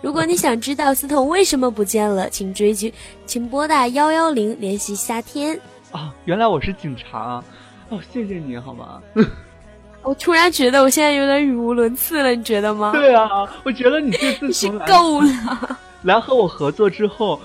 [0.00, 2.92] 如果你想知道思彤为什么不见了，请追剧，
[3.26, 5.58] 请拨打幺幺零联系夏天。
[5.90, 7.44] 啊，原来我是警察啊
[7.88, 9.00] 哦，谢谢你好吗？
[10.02, 12.92] 我突然觉得我现在有点语无伦次了，你觉得吗？
[12.92, 13.28] 对啊，
[13.64, 15.78] 我觉得你这次 是够了。
[16.02, 17.40] 来和我合作之后，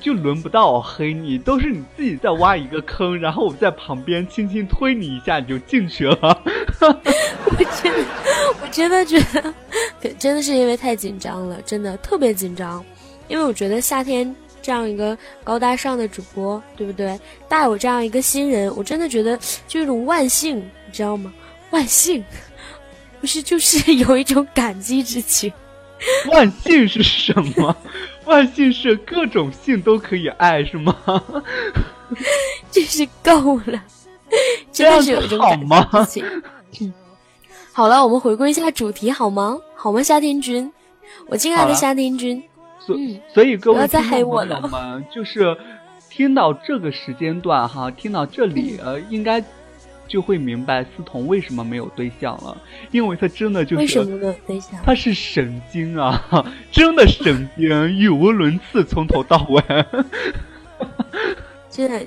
[0.00, 6.16] 就轮不到我黑你，都是你自己在挖一个坑，然后我在旁边轻轻推你一下，你就进去了。
[6.80, 8.04] 我真的，
[8.62, 9.18] 我真的觉
[10.00, 12.84] 得，真的是因为太紧张了，真的特别紧张。
[13.28, 14.32] 因为我觉得夏天
[14.62, 17.18] 这样一个高大上的主播，对不对？
[17.48, 21.32] 带我这样一个新人，我真的觉得就一种万幸，你知道吗？
[21.70, 22.24] 万幸，
[23.20, 25.52] 不是就是 有一种感激之情。
[26.30, 27.74] 万幸是什么？
[28.26, 30.94] 万幸是各种性都可以爱，是吗？
[32.70, 33.82] 真是够了，
[34.70, 35.58] 真的是有一种感
[36.06, 36.42] 激之情。
[36.80, 36.92] 嗯，
[37.72, 39.58] 好了，我们回归一下主题好吗？
[39.74, 40.70] 好吗，夏天君，
[41.28, 42.42] 我敬爱的夏天君。
[42.78, 42.94] 所
[43.32, 45.56] 所以各位再黑我了们，就是
[46.10, 49.42] 听到这个时间段哈，听到这里呃，应该
[50.08, 52.56] 就会明白思彤为什么没有对象了，
[52.90, 54.80] 因为他真的就是为什么没有对象？
[54.84, 56.22] 他是神经啊，
[56.70, 59.62] 真的神经，语无伦次，从头到尾。
[61.70, 62.06] 真的，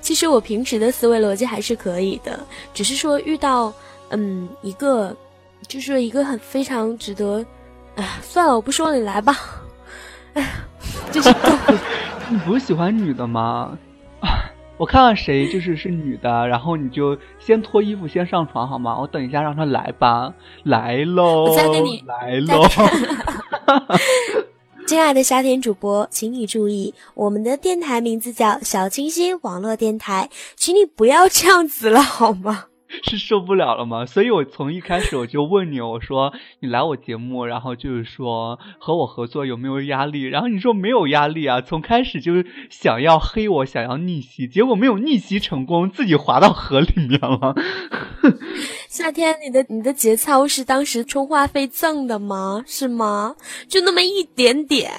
[0.00, 2.38] 其实我平时的思维逻辑还是可以的，
[2.74, 3.72] 只是说遇到
[4.10, 5.16] 嗯一个，
[5.68, 7.44] 就是一个很非常值得，
[7.96, 9.36] 哎，算了，我不说了，你来吧。
[10.34, 10.48] 哎呀，
[11.12, 11.28] 就是
[12.28, 13.78] 你不是喜欢女的吗？
[14.76, 18.98] 啊，我看看谁就是是女的， 然后你就先脱衣服先上床好吗？
[19.00, 20.32] 我等一下让他来吧，
[20.64, 22.62] 来喽，我再给你来喽。
[24.86, 32.66] 亲爱的夏天主播，请你注意，我们的电台名字叫小清新网络电台，请你不要这样子了好吗？
[33.02, 34.06] 是受不了了吗？
[34.06, 40.22] 所以我从一开始我就问你，我说你来我节目，然后就是说和我合作有没有压力？
[40.22, 47.54] 然后你说没有压力啊，从开始就是想要黑我，想要逆袭，结果没有逆袭成功，自己滑到河里面了。
[48.88, 52.62] 夏天，你的你的节操是当时充话费赠的吗？
[52.66, 53.36] 是吗？
[53.68, 54.90] 就那么一点点，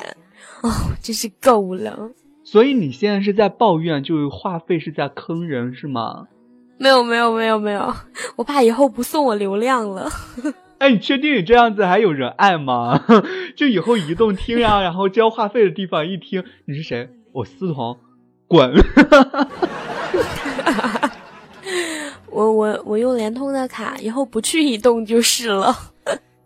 [0.62, 0.70] 哦，
[1.02, 2.12] 真是够了。
[2.44, 6.28] 所以你现在是在抱怨，就是话费是在坑人是吗？
[6.78, 7.94] 没有没有没有没有，
[8.38, 10.10] 我怕以后不送我流量了。
[10.80, 13.04] 哎，你确定你这样子还有人爱吗？
[13.58, 17.10] 就以后移动听呀，然后交话费的地方一听，你是谁？
[17.34, 17.98] 我思彤，
[18.48, 18.72] 滚！
[22.30, 25.76] 我我我用联通的卡，以后不去移动就是了。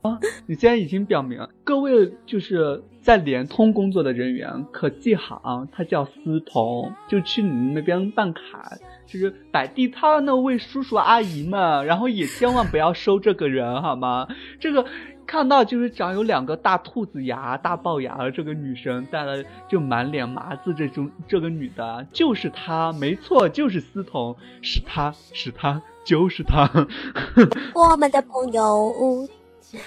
[0.01, 8.77] 啊，你现在已经表明，各位就是在联通工作的人员可记好啊，他叫思彤，就去你们那边办卡。
[9.07, 14.25] 就是摆地摊那位叔叔阿姨们，然后也千万不要收这个人好吗？
[14.57, 14.85] 这个
[15.27, 26.69] 看到就是长有两个大兔子牙、大龅牙的这个女生，带了就满脸麻子这种这个女的，就是她，没错，就是思彤，是她是她就是她。
[27.75, 28.93] 我们的朋友，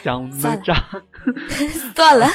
[0.02, 0.76] 想哪吒，
[1.94, 2.26] 算了，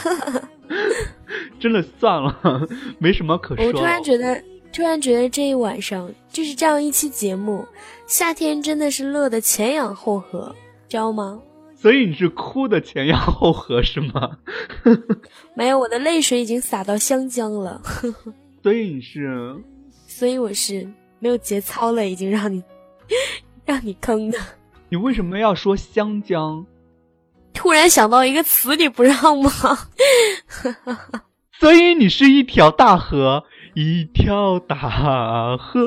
[1.60, 2.68] 真的算了，
[3.00, 3.66] 没什么可说。
[3.66, 4.42] 我突然觉得。
[4.72, 7.68] 突然觉得这一晚上就是这样一期节目，
[8.06, 10.56] 夏天真的是乐得前仰后合，
[10.88, 11.42] 知道吗？
[11.76, 14.38] 所以你是哭的前仰后合是吗？
[15.58, 17.82] 没有，我的泪水已经洒到湘江了。
[18.62, 19.56] 所以你是？
[20.08, 22.64] 所以我是没有节操了，已经让你
[23.66, 24.38] 让你坑的。
[24.90, 26.64] 你为什么要说湘江？
[27.60, 29.52] 突然想到一个词，你不让吗？
[31.60, 33.44] 所以你是一条大河。
[33.76, 35.80] 一条大河，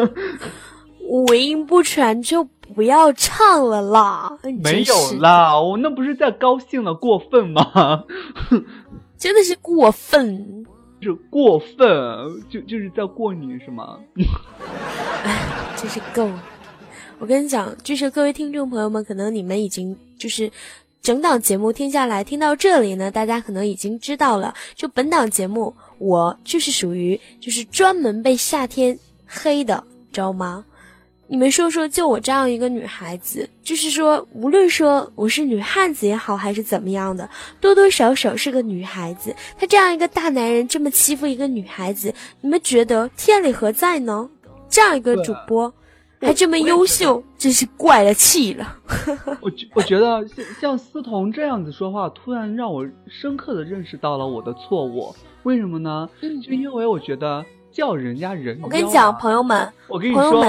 [1.08, 4.38] 五音不全就不要唱了啦。
[4.62, 8.04] 没有啦，我那不是在高兴了，过分吗？
[9.18, 10.64] 真的是过分，
[11.00, 11.86] 是过分，
[12.48, 13.98] 就就是在过你是吗？
[15.24, 16.42] 哎，真是够了。
[17.18, 20.50] 我跟你讲，就是各位听众朋友们，可能你们已经就是。
[21.02, 24.52] 整档节目听下来，听到这里呢，大家可能已经知道了。
[24.74, 30.64] 就本档节目，我就是属于就是专门被夏天黑的，知道吗？
[31.28, 39.32] 你们说说，就我这样一个女孩子，就是说，无论说我是女汉子也好，还是怎么样的，多多少少是个女孩子。
[39.56, 44.28] 他这样一个大男人这么欺负一个女孩子，你们觉得天理何在呢？
[44.68, 45.72] 这样一个主播。
[46.26, 48.76] 还这么优秀，真是怪了气了。
[49.40, 55.14] 我觉我觉得像像思彤这样子说话，突然让我深刻的认识到了我的错误。
[55.44, 56.08] 为什么呢？
[56.20, 60.40] 就因为我觉得叫人家人，我跟你讲，朋友们，我跟你说，朋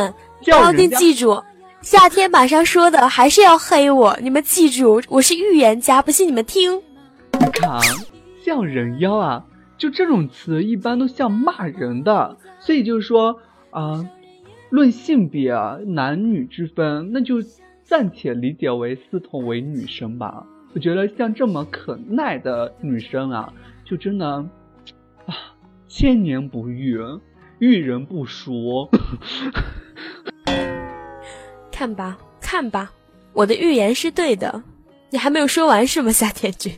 [0.45, 1.39] 友们，一定记住，
[1.81, 6.75] 夏天马上说的还是要黑我，你们记住，我是预言家，不信你们听。
[7.39, 7.79] 你看，
[8.43, 9.43] 像人妖啊，
[9.77, 13.37] 就这种词一般都像骂人的，所以就是说
[13.69, 14.03] 啊。
[14.69, 17.37] 论性别啊，男女之分，那就
[17.83, 20.45] 暂且理解为思彤为女生吧。
[20.73, 23.53] 我觉得像这么可耐的女生啊，
[23.85, 24.27] 就真的
[25.25, 25.55] 啊，
[25.87, 26.99] 千年不遇，
[27.59, 28.89] 遇人不淑。
[31.71, 32.91] 看吧，看吧，
[33.33, 34.61] 我的预言是对的。
[35.09, 36.77] 你还没有说完是吗，夏天君？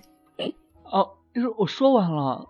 [0.84, 2.48] 哦，就是我说完了，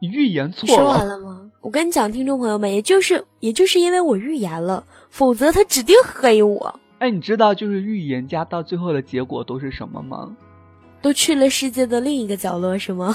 [0.00, 1.49] 你预言错你说完了吗？
[1.62, 6.80] 我跟你讲，听众朋友们，也就是也就是因为我预言了，否则他指定黑我。
[6.98, 10.34] 哎，你知道就是预言家到最后的结果都是什么吗？
[11.02, 13.14] 都去了世界的另一个角落，是吗？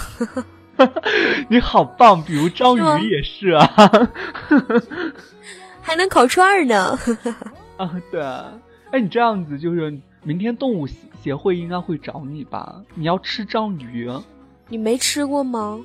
[1.50, 4.10] 你好棒，比如章鱼也是啊，
[5.82, 6.98] 还能烤串儿呢。
[7.78, 8.54] 啊，对啊。
[8.92, 10.88] 哎，你这样子就是明天动物
[11.24, 12.82] 协会应该会找你吧？
[12.94, 14.12] 你要吃章鱼？
[14.68, 15.80] 你没吃过吗？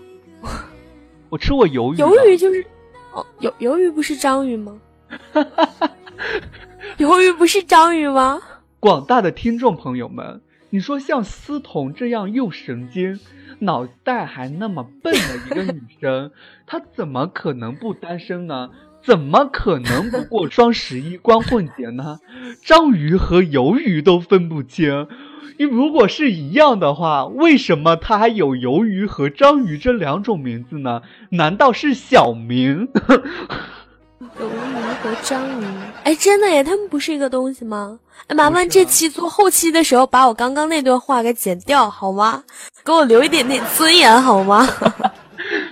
[1.30, 1.96] 我吃过鱿鱼。
[1.96, 2.64] 鱿鱼就是
[3.14, 4.78] 哦，鱿鱿鱼不是章鱼吗？
[6.98, 8.40] 鱿鱼不是章鱼吗？
[8.78, 13.18] 广大的听众朋友们，你说像思彤这样又神经、
[13.60, 16.30] 脑袋还那么笨的一个女生，
[16.66, 18.70] 她怎么可能不单身呢？
[19.02, 22.18] 怎么可能不过双十一光棍节呢？
[22.62, 25.29] 章鱼和鱿鱼都分不清，你
[25.64, 31.02] 如果是一样的话，为什么它还有鱿鱼和章鱼这两种名字呢？
[31.30, 32.88] 难道是小名？
[34.38, 34.48] 鱿鱼
[35.02, 35.64] 和章鱼，
[36.04, 37.98] 哎，真的耶，他们不是一个东西吗？
[38.26, 42.42] 哎，麻烦这期做后期的时候，把我刚刚那段话给剪掉好吗？
[42.84, 44.68] 给我留一点点尊严好吗？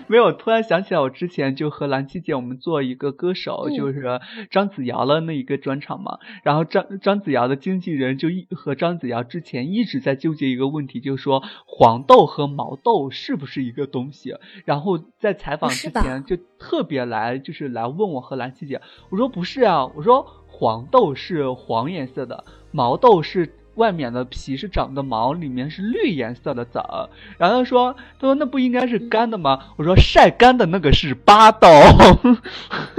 [0.08, 6.18] 没有，突然想起来，我之前就和蓝七姐我们做一个歌手，嗯就是张子瑶的那一个专场嘛。
[6.42, 14.34] 然后张张子瑶的经纪人就一和张子瑶之前一直在纠结一个问题，就是说黄豆和毛豆是不是一个东西。
[14.64, 18.80] 然后在采访之前就特别来就是来问我和蓝七姐，
[19.10, 23.54] 我说不是啊，我说黄豆是黄颜色的，毛豆是。
[23.78, 27.08] 外面的皮是长的毛，里面是绿颜色的籽儿。
[27.38, 31.68] 然后他说：“他说那不应该是干的吗？”我说：“晒干的那个是巴豆。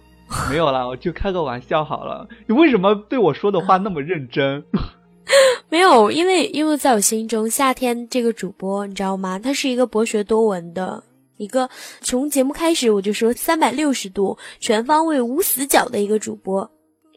[0.50, 2.28] 没有啦，我就开个玩笑好了。
[2.46, 4.64] 你为什么对我说的话那么认真？
[5.70, 9.40] 没有，因为因为在我心中，夏天这个主播你知道吗？
[9.40, 11.04] 他是一个博学多闻的
[11.38, 11.70] 一个，
[12.02, 16.70] 从节目开始我就说三百六十度全方位无死角的一个主播。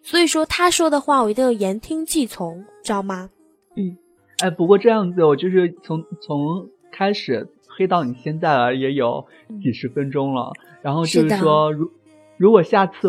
[0.02, 3.30] 所以说他说的话我一定要言听计从，知道吗？
[3.76, 3.96] 嗯，
[4.40, 9.26] 哎，不过这样子，我就是从从开始黑到你现在了，也有
[9.62, 10.52] 几十分钟了。
[10.82, 11.90] 然后就是说，如
[12.36, 13.08] 如果下次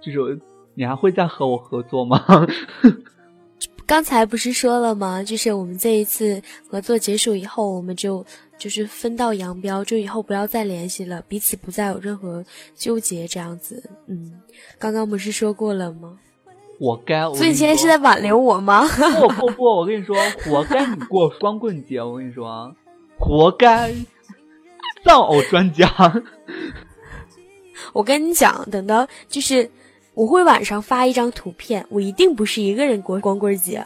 [0.00, 0.40] 就是
[0.74, 2.24] 你还会再和我合作吗？
[3.86, 5.22] 刚才不是说了吗？
[5.22, 8.24] 就是我们这一次合作结束以后，我们就
[8.58, 13.82] 就是分道扬镳，就以后不要再联系了，彼此不再有任何纠结，这样子。
[14.06, 14.40] 嗯，
[14.78, 16.18] 刚刚不是说过了吗？
[16.78, 17.28] 活该！
[17.28, 18.86] 我所以你现在是在挽留我吗？
[19.20, 22.02] 不不不，我跟你说，活该你过光棍节！
[22.02, 22.74] 我跟你说，
[23.18, 23.94] 活该！
[25.04, 25.88] 丧偶专家，
[27.92, 29.68] 我跟你讲，等到就是
[30.14, 33.82] 我会晚上发一张图片，我一定不是一个人过光棍节，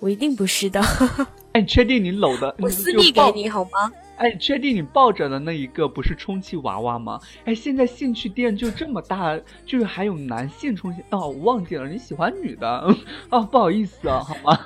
[0.00, 0.80] 我一定不是的，
[1.52, 2.48] 哎，你确定你搂的？
[2.58, 3.90] 我你私密给你好吗？
[4.16, 7.20] 哎，你确定你抱着的那一个不是充气娃娃吗？
[7.44, 12.68] 哎，现在兴趣店就这么大，就是还有男性充气哦，我忘记了，你喜欢女的
[13.30, 13.40] 哦？
[13.42, 14.58] 不好意思啊，好吗？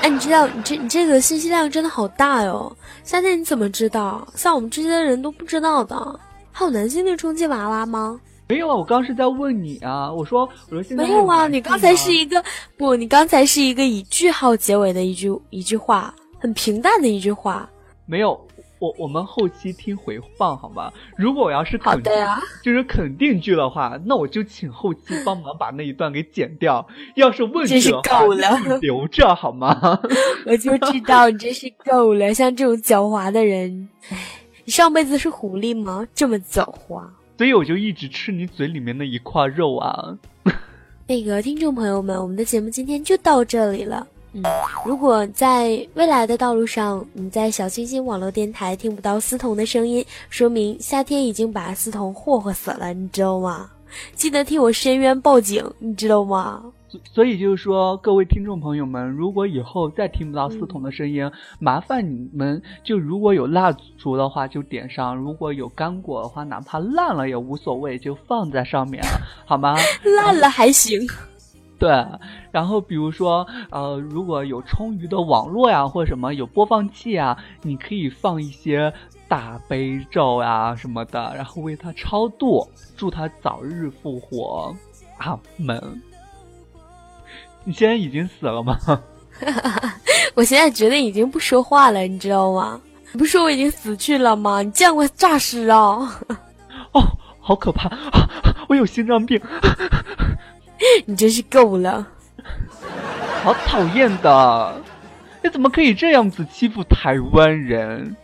[0.00, 2.74] 哎，你知道你这你这个信息量真的好大哟！
[3.02, 4.24] 夏天你怎么知道？
[4.36, 6.20] 像我们这些人都不知道的，
[6.52, 8.20] 还有男性的充气娃娃吗？
[8.48, 12.42] 没有啊，我刚是在问你啊，我说我说现在没有啊，你刚才是一个
[12.78, 17.68] 不，你刚才是一个以句号结尾的一句一句话，很平淡的一句话。
[18.06, 18.40] 没有，
[18.78, 20.90] 我我们后期听回放好吗？
[21.14, 26.86] 如果我要是好肯定的呀，就是肯定句的话，那我就请后期帮忙把那一段给剪掉。
[27.16, 30.00] 要是问句的话，够了你留着好吗？
[30.46, 34.16] 我就知道你真是够了，像这种狡猾的人，唉，
[34.64, 36.06] 你上辈子是狐狸吗？
[36.14, 37.02] 这么狡猾。
[37.38, 40.18] 所以我就一直吃你嘴里面那一块肉啊。
[41.06, 44.06] 那个听众朋友们，我们的节目今天就到这里了。
[44.32, 44.42] 嗯，
[44.84, 53.70] 如果在未来的道路上，你在小清新网络电台听不到思彤的声音，说明夏天已经把思彤霍霍死了，你知道吗？
[54.14, 56.62] 记得替我申冤报警，你知道吗？
[56.88, 69.02] 所所以就是说，各位听众朋友们，如果以后再听不到思彤的声音，麻烦你们就如果有蜡烛的话就点上，如果有干果的话，哪怕烂了也无所谓，就放在上面，
[69.44, 69.76] 好吗？
[70.16, 71.00] 烂了还行。
[71.78, 71.90] 对，
[72.50, 78.92] 然后比如说，呃，如果有充裕的网络呀，或者什么有播放器啊，你可以放一些
[79.28, 82.66] 大悲咒呀什么的，然后为他超度，
[82.96, 84.74] 祝他早日复活。
[85.18, 86.02] 阿门。
[87.68, 88.78] 你现在已经死了吗？
[90.34, 92.80] 我现在觉得已经不说话了，你知道吗？
[93.12, 94.62] 你不说我已经死去了吗？
[94.62, 96.18] 你见过诈尸啊？
[96.92, 97.02] 哦，
[97.38, 97.90] 好可怕！
[98.70, 99.38] 我有心脏病。
[101.04, 102.06] 你真是够了，
[103.42, 104.82] 好讨厌的！
[105.44, 108.16] 你怎么可以这样子欺负台湾人？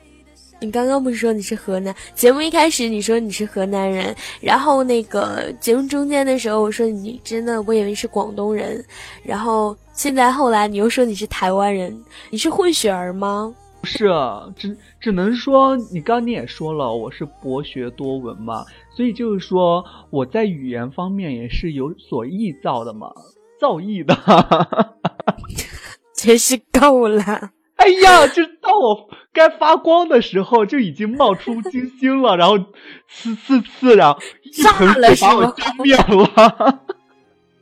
[0.60, 1.94] 你刚刚不是说你是河南？
[2.14, 8.82] 节目一开始你说你是河南人，然后那个节目中间的时候我说你真的，我以为是广东人，
[9.22, 11.94] 然后现在后来你又说你是台湾人，
[12.30, 13.54] 你是混血儿吗？
[13.80, 14.08] 不是，
[14.56, 18.64] 只只能说你刚你也说了，我是博学多闻嘛，
[18.96, 23.12] 所以就是说我在语言方面也是有所臆造的嘛，
[23.60, 24.16] 造诣的。
[26.16, 27.50] 真是够了！
[27.76, 32.66] 哎呀，就当我该发光的时候，就已经冒出金星了，然后呲
[33.46, 34.18] 呲呲，然后
[34.52, 36.80] 炸了把我浇灭了。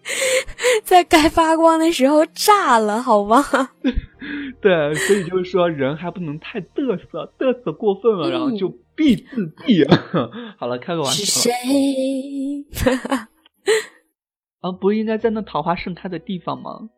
[0.85, 3.43] 在该发光的时候炸了，好吗？
[4.61, 9.89] 对，所以就是说，人还不能太嘚瑟，嘚瑟过分了，然后就必自毙。
[10.59, 11.25] 好了，开个玩笑。
[11.25, 11.51] 是谁？
[14.61, 16.89] 啊，不应该在那桃花盛开的地方吗？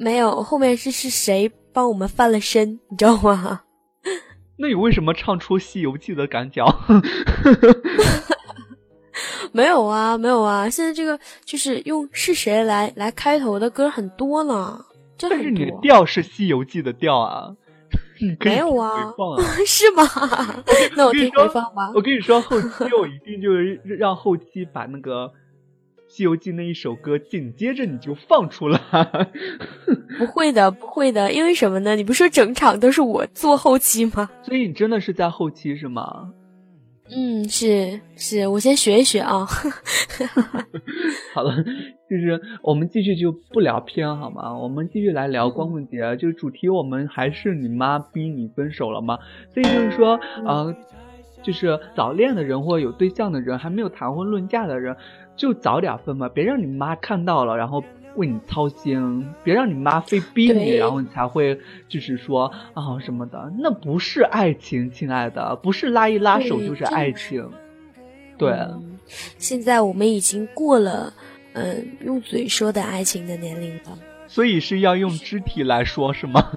[0.00, 3.60] 没有，后面是是谁帮我们翻了身，你知道吗？
[4.58, 6.66] 那你为什么唱出《西游记》的感脚？
[9.52, 10.68] 没有啊，没有啊！
[10.70, 14.82] 现在这个就是用是谁来来开头的歌很多呢，
[15.18, 17.50] 真但是你的调是《西游记》的调啊，
[18.44, 19.02] 没有啊？
[19.04, 20.04] 啊是吗？
[20.96, 21.90] 那我听回放吧。
[21.94, 25.26] 我跟你说，后期我一定就是让后期把那个
[26.10, 28.78] 《西游记》那一首歌紧接着你就放出来。
[30.18, 31.94] 不会的，不会的，因为什么呢？
[31.94, 34.28] 你不说整场都是我做后期吗？
[34.42, 36.32] 所以你真的是在后期是吗？
[37.12, 39.44] 嗯，是是，我先学一学啊。
[41.34, 41.56] 好了，
[42.08, 44.56] 就是我们继续就不聊偏好吗？
[44.56, 49.18] 我们继续来聊光棍节，就是主题我们还是你妈逼你分手了吗？
[49.52, 50.74] 所以就是说，呃，
[51.42, 54.96] 就是早恋的人或者有对象的人，还没有谈婚论嫁的人，
[55.36, 57.82] 就早点分吧，别让你妈看到了，然后。
[58.16, 61.56] 为你操心，别让你妈非逼你，然后你才会
[61.88, 67.48] 就是说啊什么的，那不是爱情，亲爱的，不是拉一拉手就是爱情。
[68.36, 68.52] 对，
[69.38, 71.14] 现在我们已经过了
[71.52, 76.50] 嗯用嘴说的爱情的年龄了，所以是要用肢体来说，是吗？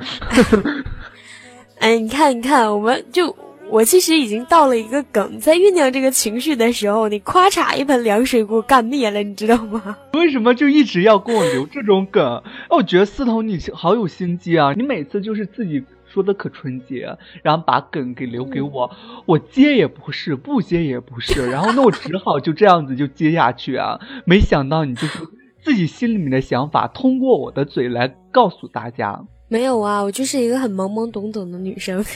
[1.77, 3.33] 哎，你看，你看，我们就。
[3.73, 9.97] 我其实已经到了一个梗，在酝酿这个情绪的时候，你咔嚓一盆凉水给我干灭了，你知道吗？
[10.13, 12.43] 为什么就一直要跟我留这种梗？
[12.69, 14.73] 我觉得思彤你好有心机啊！
[14.77, 18.91] 你每次就是自己说的可纯洁，然后把梗给留给我，
[19.25, 23.99] 我接也不是，不接也不是， 然后那我只好就这样子就接下去啊！
[24.23, 25.17] 没想到你就是
[25.63, 29.19] 自己心里面的想法，通过我的嘴来告诉大家。
[29.47, 32.05] 没有啊，我就是一个很懵懵懂懂的女生。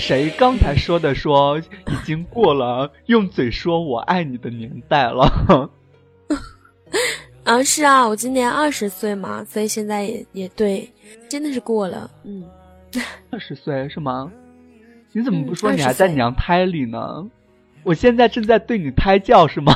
[0.00, 5.70] 谁刚才说的说已经过了用嘴说我爱你的年代了？
[7.44, 10.90] 啊，是啊，我今年二十岁嘛，所以现在也也对，
[11.28, 12.10] 真的是过了。
[12.24, 12.44] 嗯，
[13.30, 14.32] 二十岁是吗？
[15.12, 17.24] 你怎么不说你还在娘胎里呢？
[17.82, 19.74] 我现在正在对你胎教是吗？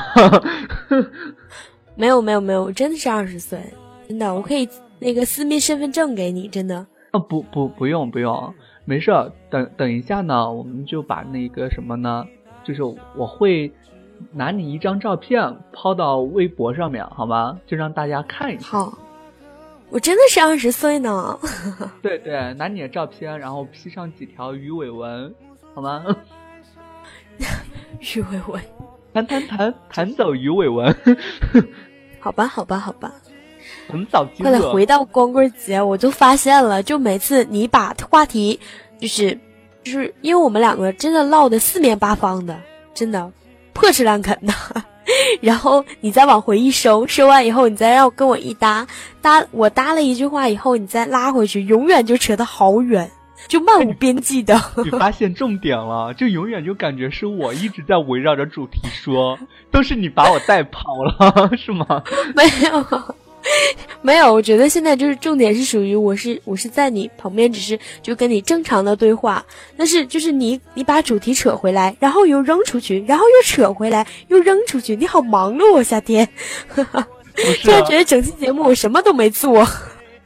[1.96, 3.60] 没有没有没有，我真的是二十岁，
[4.08, 4.68] 真的，我可以
[4.98, 6.86] 那个私密身份证给你，真的。
[7.12, 8.52] 啊不不不用不用。
[8.84, 9.10] 没事，
[9.50, 12.26] 等等一下呢，我们就把那个什么呢，
[12.62, 13.72] 就是我会
[14.32, 17.58] 拿你一张照片抛到微博上面，好吗？
[17.66, 18.66] 就让大家看一下。
[18.66, 18.98] 好，
[19.90, 21.38] 我真的是二十岁呢。
[22.02, 25.34] 对对，拿你的照片，然后 P 上几条鱼尾纹，
[25.74, 26.04] 好吗？
[28.00, 28.62] 鱼尾纹，
[29.12, 30.94] 弹弹弹弹走鱼尾纹。
[32.20, 33.12] 好吧，好吧，好吧。
[33.88, 38.58] 很早，快点回到光棍节，我就发现了，就每次你把话题，
[38.98, 39.38] 就是，
[39.82, 42.56] 就是因为我们两个真的唠的四面八方的，
[42.94, 43.30] 真的
[43.72, 44.52] 破吃烂啃的，
[45.40, 48.86] 然后你再往回一收，收完以后你再要跟我一搭
[49.20, 53.10] 搭，我搭了一句话以后你再拉回去，永远就扯得好远。
[53.46, 59.38] 就漫无边际的， 你发现重点了，就永远就感觉是我一直在围绕着主题说，
[59.70, 62.02] 都是你把我带跑了， 是吗？
[62.34, 63.14] 没有。
[64.00, 69.44] 没有，我觉得现在就是重点是属于我是我是在你旁边，只是就跟你正常的对话。
[69.76, 76.28] 但是就是你你把主题扯回来，然后又扔出去，然后又扯回来，又扔出去，你好忙碌哦，夏天。
[76.74, 79.66] 突然觉得整期节目我什么都没做。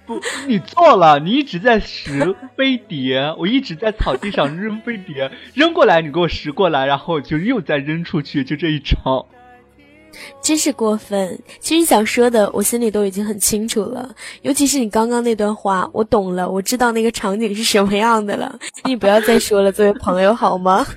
[0.07, 9.27] 不，你做了，你一直在拾飞碟，我一直在草地上扔飞碟，扔过来你给我拾过来，然后就又再扔出去，就这一招。
[10.41, 11.39] 真是过分！
[11.61, 14.15] 其实想说的，我心里都已经很清楚了。
[14.43, 18.59] 尤其是你刚刚那段话，我懂了，我知道那个场景是什么样的了。
[18.75, 20.85] 请你不要再说了，作为朋友好吗？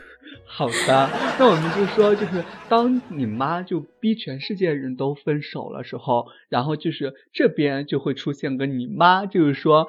[0.53, 1.09] 好的，
[1.39, 9.87] 那我们就说，就是当你妈就逼全世界人都分手了时候，然后就是这边就会出现个你妈，就是说，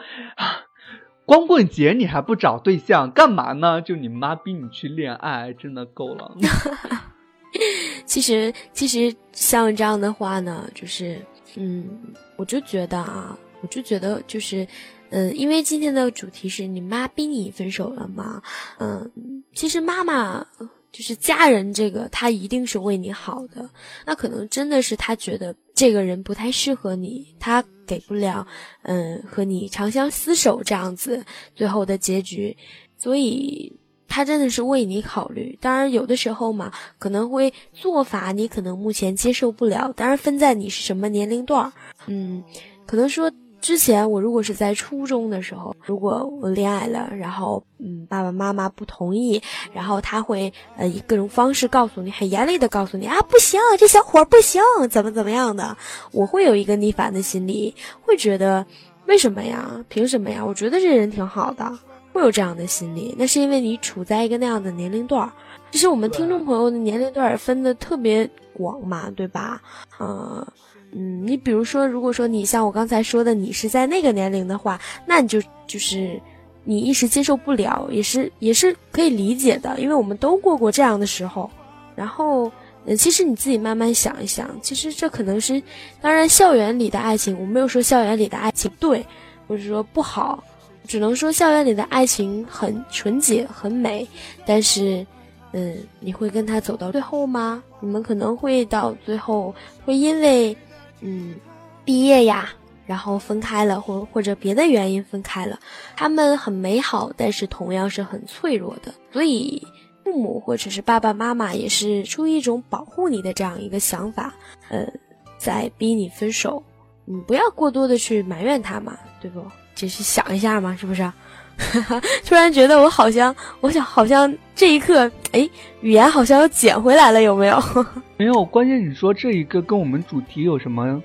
[1.26, 3.82] 光棍节你还不找对象，干嘛呢？
[3.82, 6.36] 就你妈逼你去恋爱，真的够了。
[8.06, 11.20] 其实，其实像这样的话呢，就是，
[11.56, 11.88] 嗯，
[12.36, 14.66] 我就觉得啊，我就觉得就是，
[15.10, 18.42] 嗯，因为今天的主题是你妈逼你分手了吗？
[18.78, 19.10] 嗯，
[19.54, 20.44] 其实妈妈
[20.90, 23.68] 就是家人，这个他一定是为你好的。
[24.06, 28.46] 那可能真的是他觉得这个人不太适合你，他给不了，
[28.82, 31.22] 嗯，和你长相厮守这样子
[31.54, 32.56] 最后的结局，
[32.96, 33.72] 所以。
[34.12, 41.72] 他真的是为你考虑，当然有的时候嘛，可能会做法你可能目前接受不了，当然分在你是什么年龄段儿，
[42.08, 42.44] 嗯，
[42.84, 43.32] 可能说
[43.62, 49.40] 之前我如果是在初中的时候，如果我恋爱了，然后嗯爸爸妈妈不同意，
[49.72, 54.60] 然后他会呃以各种方式告诉你，很严厉的告诉你啊不行，这小伙不行，
[54.90, 55.78] 怎么怎么样的，
[56.12, 58.66] 我会有一个逆反的心理，会觉得
[59.06, 59.84] 为什么呀？
[59.88, 60.44] 凭什么呀？
[60.44, 61.72] 我觉得这人挺好的。
[62.12, 65.32] 会有这样的心理，那是因为你处在一个那样的年龄段儿。
[65.70, 69.62] 其实我们听众朋友的年龄段儿分的特别广嘛，对吧？
[69.98, 70.46] 嗯
[70.94, 76.20] 嗯，你比如说，如果说你像我刚才说的，你是在那个年龄的话，那你就就是
[76.64, 81.50] 你一时接受不了，也是也是可以理解的，因为我们都过过这样的时候。
[81.96, 82.52] 然后，
[82.84, 85.62] 嗯，其实你自己慢慢想一想，其实这可能是，
[86.02, 89.02] 当然校园里的爱情，我没有说校园里的爱情对，
[89.48, 90.44] 或者说不好。
[90.92, 94.06] 只能说校园里的爱情很纯洁、很美，
[94.44, 95.06] 但是，
[95.52, 97.64] 嗯，你会跟他走到最后吗？
[97.80, 99.54] 你们可能会到最后
[99.86, 100.54] 会因为，
[101.00, 101.36] 嗯，
[101.82, 102.52] 毕业呀，
[102.84, 105.60] 然后分开了，或或者别的原因分开了。
[105.96, 108.92] 他们很美好，但是同样是很脆弱的。
[109.14, 109.66] 所以，
[110.04, 114.34] 父母或者是爸爸妈妈也是出于一种保护你的这样一个想法，
[114.68, 114.92] 呃，
[115.38, 116.62] 在逼你分手。
[117.06, 119.40] 你不要过多的去埋怨他嘛，对不？
[119.74, 121.10] 就是想一下嘛，是不是？
[122.26, 125.48] 突然觉得我好像，我想好像这一刻，哎，
[125.80, 127.62] 语言好像又捡回来了，有没有？
[128.16, 131.00] 没有，关键你说这一个跟我们主题有什么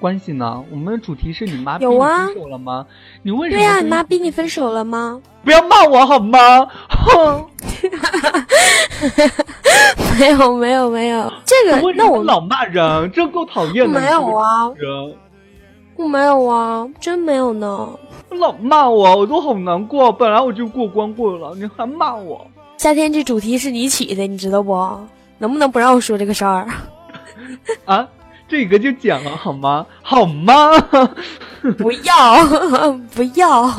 [0.00, 0.62] 关系呢？
[0.70, 2.86] 我们的主题是你妈逼你分手了吗？
[3.22, 3.60] 你为什么？
[3.60, 5.20] 对呀，你妈逼你分手了吗？
[5.44, 6.66] 不要骂我好吗？
[6.90, 7.46] 哼！
[10.18, 14.00] 没有没有没有，这个那我老骂人，这够讨厌的。
[14.00, 15.16] 没有啊，我
[16.06, 17.88] 没有啊，真没有呢。
[18.30, 20.10] 老骂我，我都好难过。
[20.12, 22.46] 本来我就过关过了，你还骂我。
[22.78, 24.72] 夏天这主题是你起的，你知道不？
[25.38, 26.66] 能不能不让我说这个事儿？
[27.86, 28.06] 啊，
[28.48, 29.86] 这个就剪了好吗？
[30.02, 30.70] 好吗？
[31.78, 32.44] 不要，
[33.14, 33.70] 不要，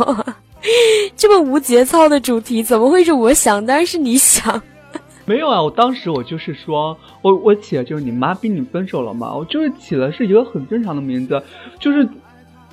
[1.15, 3.63] 这么无节操的主题怎么会是我想？
[3.65, 4.61] 当然是你想。
[5.25, 11.43] 没有啊，我当时我就是说我我起的就是你妈逼你分手了嘛，我就是起的是一个很正常的名字，
[11.79, 12.07] 就是。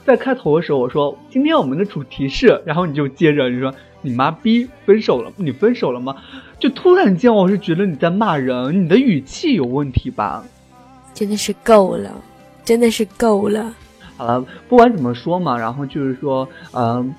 [0.05, 6.17] 在开头的时候，我说今天我们的主题是，然后你就接着你说你妈逼分手了，你分手了吗？
[6.59, 10.45] 就突然间，我是觉得你在骂人，你的语气有问题吧？
[11.15, 12.11] 真的是够了，
[12.65, 13.73] 真的是够了。
[14.17, 17.15] 好了，不管怎么说嘛，然后就是说，嗯，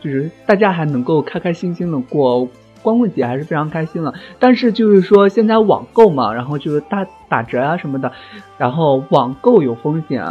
[0.00, 2.48] 就是大家还能够开开心心的过
[2.88, 4.14] 光棍节，还是非常开心的。
[4.38, 8.12] 但是就是说现在网购嘛，然后就是大打折啊什么的，
[8.56, 10.24] 然后网购有风险。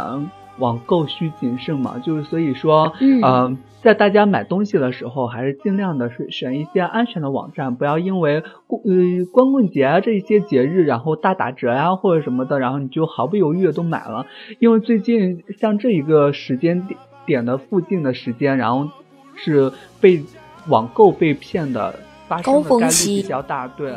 [0.58, 14.26] 网购需谨慎嘛，就是所以说，嗯，在大家买东西的时候，还是尽量的选选一些安全的网站，不要因为光呃光棍节啊这一些节日，然后大打折呀或者什么的，然后你就毫不犹豫的都买了。
[14.58, 18.88] 因为最近像这一个时间点点的附近的时间，然后
[19.36, 20.24] 是被
[20.66, 21.94] 网购被骗的
[22.28, 23.92] 发生的概率比较大，对，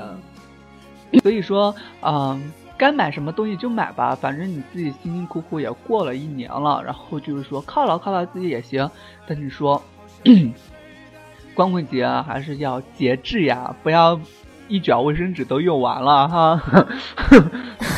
[1.21, 2.51] 所以说，嗯。
[2.77, 8.89] 该买什么东西就买吧，反正你自己辛辛苦苦也过了一年了，然后就是说犒劳犒劳自己也行。
[9.27, 9.79] 但是说，
[11.53, 14.19] 光棍节还是要节制呀，不要
[14.67, 16.59] 一卷卫生纸都用完了哈。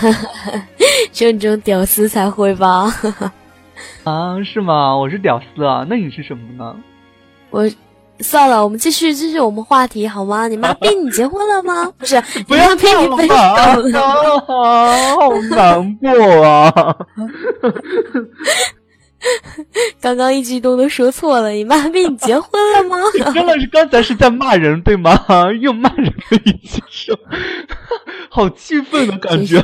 [1.14, 2.84] 这种屌丝才会吧？
[4.04, 4.98] 啊，是吗？
[4.98, 6.76] 我是屌丝啊，那你是什么呢？
[7.52, 7.66] 我。
[8.24, 10.47] 算了，我们继续继续我们话题好吗？
[10.47, 11.91] 你妈逼你结婚了吗？
[11.99, 14.39] 不是，不要逼你分手了，
[15.15, 16.95] 好难过啊！
[20.01, 22.97] 刚刚一激动都说错了，你妈逼你结婚了吗？
[23.34, 25.17] 张老师刚才是在骂人对吗？
[25.61, 27.17] 用骂人的语气说，
[28.30, 29.63] 好气愤的感觉。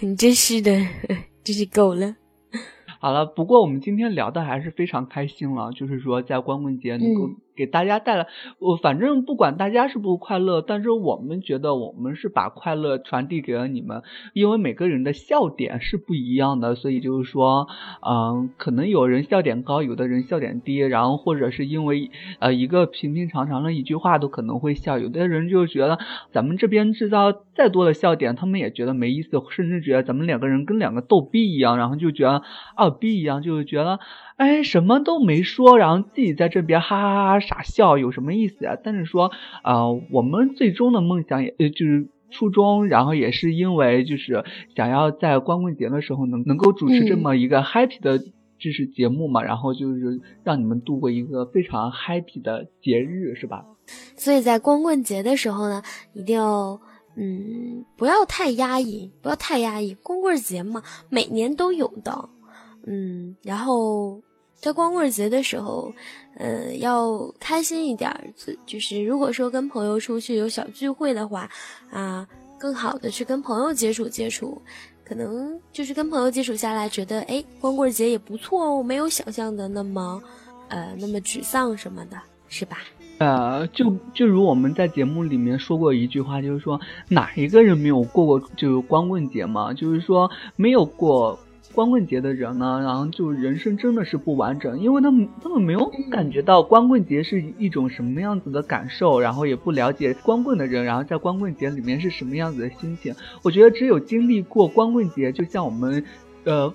[0.00, 0.70] 你真是的，
[1.44, 2.14] 真是够了。
[3.04, 8.26] 好了，不过我们今天聊的还是非常开心了，就是说在光棍节能够给大家带来，
[8.58, 14.02] 我反正不管大家是不是快乐，但是我们觉得我们是把快乐传递给了你们，
[14.32, 17.68] 因为每个人的笑点是不一样的，所以就是说，
[18.00, 25.98] 嗯，可能有人笑点高，有的人笑点低，然后或者是因为呃一个平平常常的一句话都可能会笑，有的人就觉得
[26.32, 32.42] 咱们这边制造再多的笑点，他们也觉得没意思，甚至觉得咱们两个人跟两个逗逼一样，然后就觉得
[32.74, 32.94] 二。
[32.94, 33.98] 逼一样，就是觉得，
[34.36, 38.76] 哎，什么都没说，然后自己在这边哈哈哈傻笑，有什么意思啊？
[38.82, 39.30] 但是说，
[39.62, 48.18] 呃，我们最终的梦想也，呃，就是初衷，然后也是因为就是想要在光棍节的时候能能够主持这么一个 happy 的
[48.58, 53.64] 知识节目嘛，然后就是让你们度过一个非常 happy 的节日，是吧？
[54.16, 55.80] 所以在光棍节的时候呢，
[56.12, 56.80] 一定要，
[57.16, 59.94] 嗯，不要太压抑，不要太压抑。
[60.02, 62.30] 光棍节嘛，每年都有的。
[62.86, 64.20] 嗯，然后
[64.54, 65.92] 在光棍节的时候，
[66.36, 68.24] 呃，要开心一点儿。
[68.66, 71.48] 就是如果说跟朋友出去有小聚会的话，
[71.90, 72.26] 啊，
[72.58, 74.60] 更好的去跟朋友接触接触。
[75.06, 80.22] 可能就是跟朋友接触下来，觉得哎，光棍节也不错哦，没有想象的那么，
[80.68, 82.18] 呃，那么沮丧什么的，
[82.48, 82.78] 是吧？
[83.18, 89.72] 呃，就就如我们在节目里面说过一句话，就是说哪一个人没有过过就是光棍节嘛？
[89.74, 91.38] 就是说没有过。
[91.74, 103.14] 光棍节的人呢，然后就人生真的是不完整，因为他们他们没有感觉到光棍节是一种什么样子的感受，然后也不了解光棍的人，然后在光棍节里面是什么样子的心情。
[103.42, 106.04] 我觉得只有经历过光棍节，就像我们，
[106.44, 106.72] 呃，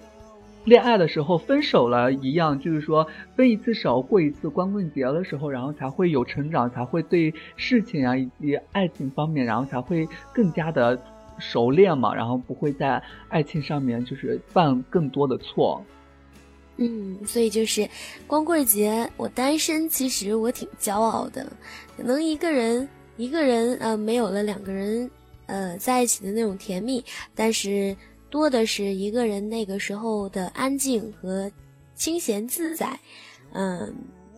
[0.65, 10.99] 恋爱的时候分手了一样，就是说分一次手过一次光棍节的时候，然后才会有成长，才会对事情啊以及爱情方面，然后才会更加的。
[11.39, 15.83] 熟练嘛，然后不会在爱情上面就是犯更多的错。
[16.77, 17.89] 嗯，所以就是
[18.25, 21.45] 光棍节，我单身，其实我挺骄傲的。
[21.97, 22.87] 可能一个人
[23.17, 25.11] 一个人呃没有了两个人
[25.47, 27.03] 呃在一起的那种甜蜜，
[27.35, 27.93] 但是
[28.29, 31.51] 多的是一个人那个时候的安静和
[31.95, 32.97] 清闲自在。
[33.51, 33.93] 嗯，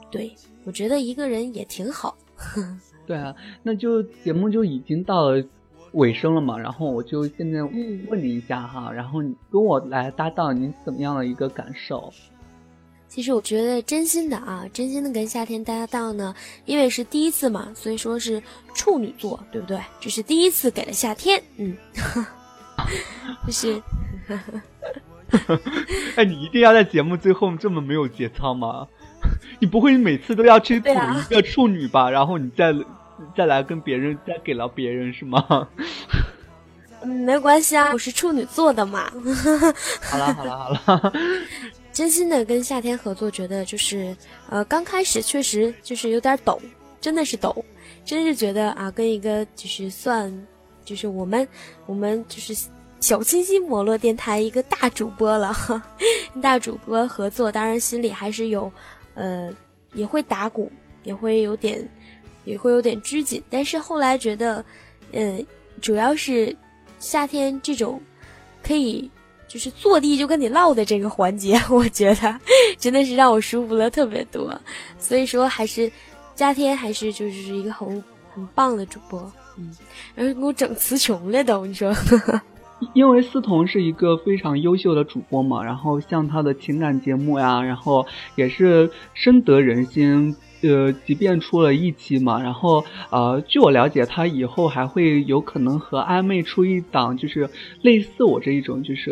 [0.10, 0.34] 对
[0.64, 2.18] 我觉得一个人也挺好。
[3.06, 5.44] 对啊，那就节目就已经到了。
[5.94, 12.14] 尾声了嘛，然后我就现在问你一下哈，然后你跟我来搭档，你怎么样的一个感受？
[13.10, 16.34] 其实我觉得真心的啊，真心的跟夏天搭档呢，
[16.64, 18.42] 因为是第一次嘛，所以说是
[18.74, 19.78] 处女座，对不对？
[20.00, 21.76] 这是第一次给了夏天，嗯，
[23.46, 23.82] 就是，
[26.16, 28.88] 哎，你一定要在节目最后这么没有节操吗？
[29.60, 32.10] 你不会每次都要去补一个处女吧？
[32.10, 32.74] 然后你再。
[33.36, 35.68] 再来跟别人再给了别人是吗？
[37.04, 39.12] 嗯，没关系啊，我是处女座的嘛。
[40.02, 41.14] 好了好了好了，
[41.92, 44.16] 真心的跟夏天合作，觉得就是
[44.50, 46.62] 呃，刚开始确实就是有点抖，
[47.00, 47.66] 真的是抖，
[48.06, 50.32] 真是觉得啊，跟一个就是算
[50.86, 51.48] 就是我们
[51.88, 52.68] 我们就是
[53.00, 55.56] 小清新网络电台一个大主播了，
[56.40, 58.72] 大主播合作，当然心里还是有
[59.16, 59.52] 呃
[59.94, 60.72] 也会打鼓，
[61.04, 61.84] 也会有点。
[62.52, 64.64] 也会有点拘谨，但是后来觉得，
[65.14, 65.46] 嗯，
[65.80, 66.54] 主要是
[67.00, 68.00] 夏天这种
[68.62, 69.10] 可以
[69.48, 72.40] 就是坐地就跟你唠的这个环节， 我觉得
[72.78, 74.54] 真的是让我舒服了特别多。
[75.00, 75.90] 所以说，还是
[76.36, 79.74] 夏天还是就是一个很很棒的主播，嗯，
[80.14, 81.96] 然后给我整词穷了都，你说？
[82.94, 90.36] 因为思彤是一个非常优秀的主播嘛，然后像他的情感节目呀，然后也是深得人心。
[90.64, 97.50] 呃，即便出了一期嘛，然后呃，据我了解，他以后还会有可能和暧昧出一档，就是
[97.82, 99.12] 类似我这一种，就是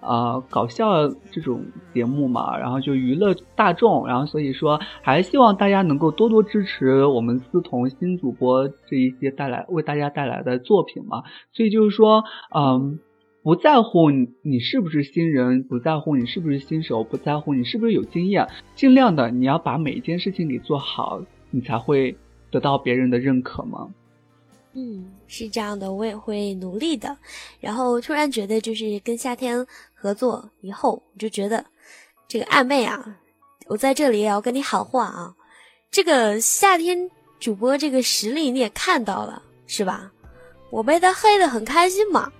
[0.00, 11.22] 呃搞笑这种节目嘛，然后就娱乐大众，然后所以说还希望大家能够多多支持我们思彤新主播这一些带来为大家带来的作品嘛，
[11.52, 12.24] 所以就是说，
[12.54, 12.98] 嗯。
[13.42, 22.14] 不在乎你你是不是新人，不在乎你是不是新手，不在乎你是不是有经验，尽量的你要把每一件事情给做好，你才会
[22.50, 23.88] 得到别人的认可吗？
[24.74, 27.16] 嗯，是这样的，我也会努力的。
[27.60, 31.64] 然后突然觉得，就是跟夏天合作以后，我就觉得
[32.28, 33.18] 这个暧昧啊，
[33.66, 35.34] 我在这里也要跟你喊话啊，
[35.90, 37.10] 这个夏天
[37.40, 40.12] 主播这个实力你也看到了是吧？
[40.70, 42.30] 我被他黑的很开心嘛。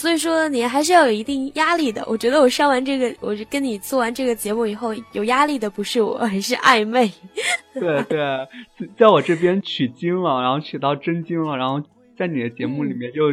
[0.00, 2.02] 所以说你还是要有一定压力的。
[2.06, 7.12] 我觉得我上完这个，我就跟你做完这个节目以后，有压力的不是我，而是暧昧。
[7.78, 8.18] 对对，
[8.96, 11.82] 在我这边取经了，然后取到真经了，然后
[12.16, 13.30] 在你的节目里面就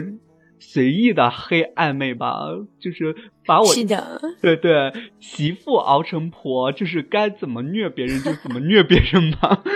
[0.60, 2.42] 随意的黑暧昧吧，
[2.82, 3.16] 就是
[3.46, 4.92] 把我是的，对对
[5.22, 9.64] 媳妇熬成婆，就是该怎么虐别人就怎么虐别人吧。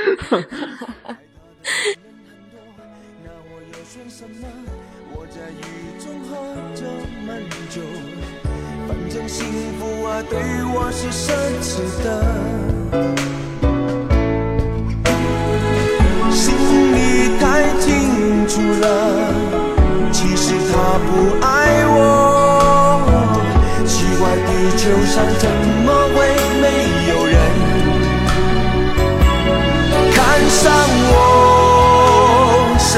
[5.13, 5.80] 我在雨
[7.41, 7.81] 闷酒，
[8.87, 9.45] 反正幸
[9.79, 10.37] 福啊对
[10.73, 11.69] 我是奢侈
[12.03, 12.07] 的。
[16.31, 16.53] 心
[16.93, 16.95] 里
[17.39, 17.43] 太
[17.79, 18.85] 清楚了，
[20.11, 21.09] 其实他不
[21.45, 21.47] 爱
[21.87, 21.97] 我。
[23.85, 25.43] 奇怪，地球上怎
[25.85, 26.17] 么会
[26.61, 26.65] 没
[27.09, 27.35] 有人
[30.13, 30.17] 看
[30.49, 30.61] 上
[31.11, 31.15] 我？
[32.77, 32.89] 神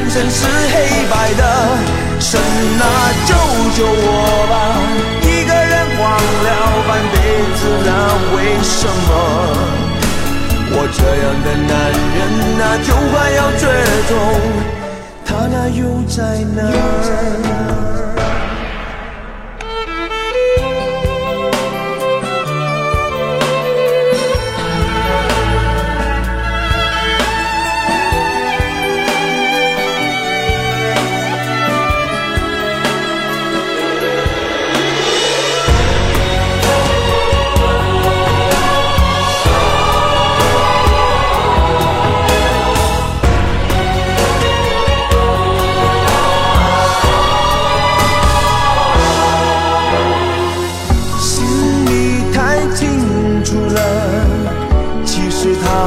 [0.00, 1.42] 人生是黑白的。
[2.20, 2.84] 神啊，
[3.26, 3.34] 救
[3.76, 4.52] 救我吧！
[5.22, 6.00] 一个人荒
[6.44, 6.48] 了
[6.88, 7.14] 半辈
[7.56, 7.88] 子了，
[8.34, 9.10] 为什么？
[10.72, 11.72] 我这样的男
[12.16, 12.18] 人
[12.62, 13.62] 啊，就快要绝
[14.08, 14.10] 种。
[15.26, 15.78] 他那又
[16.08, 16.18] 在
[16.56, 16.58] 哪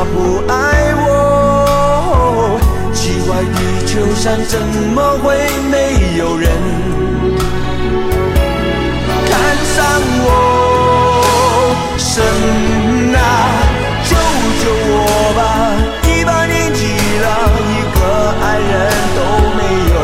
[0.03, 0.53] 不爱
[0.95, 2.59] 我。
[2.93, 4.59] 奇怪，地球上怎
[4.93, 5.35] 么会
[5.69, 6.49] 没有人
[9.29, 9.31] 看
[9.75, 9.83] 上
[10.25, 10.27] 我？
[11.97, 12.23] 神
[13.15, 13.19] 啊，
[14.05, 14.15] 救
[14.61, 14.97] 救我
[15.35, 15.41] 吧！
[16.07, 16.85] 一把年纪
[17.23, 17.25] 了，
[17.69, 17.99] 一个
[18.41, 18.71] 爱人
[19.15, 19.19] 都
[19.57, 19.59] 没
[19.93, 19.95] 有，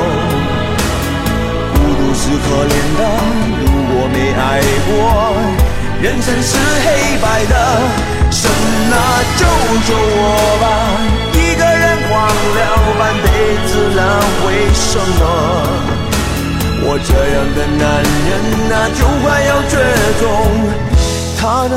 [1.73, 2.99] 孤独是可怜的。
[3.61, 4.41] 如果没爱
[4.87, 4.89] 过，
[6.01, 6.87] 人生是黑
[7.21, 7.53] 白的。
[8.91, 8.95] 那
[9.37, 9.41] 就，
[9.87, 10.23] 救我
[10.61, 10.65] 吧！
[11.33, 12.11] 一个人荒
[12.55, 12.59] 了
[12.97, 13.25] 半辈
[13.67, 13.99] 子了，
[14.45, 14.87] 为什
[15.19, 15.21] 么？
[16.81, 17.81] 我这样的男
[18.27, 18.29] 人
[18.73, 19.73] 啊，就快要绝
[20.19, 20.23] 种。
[21.39, 21.75] 他呢，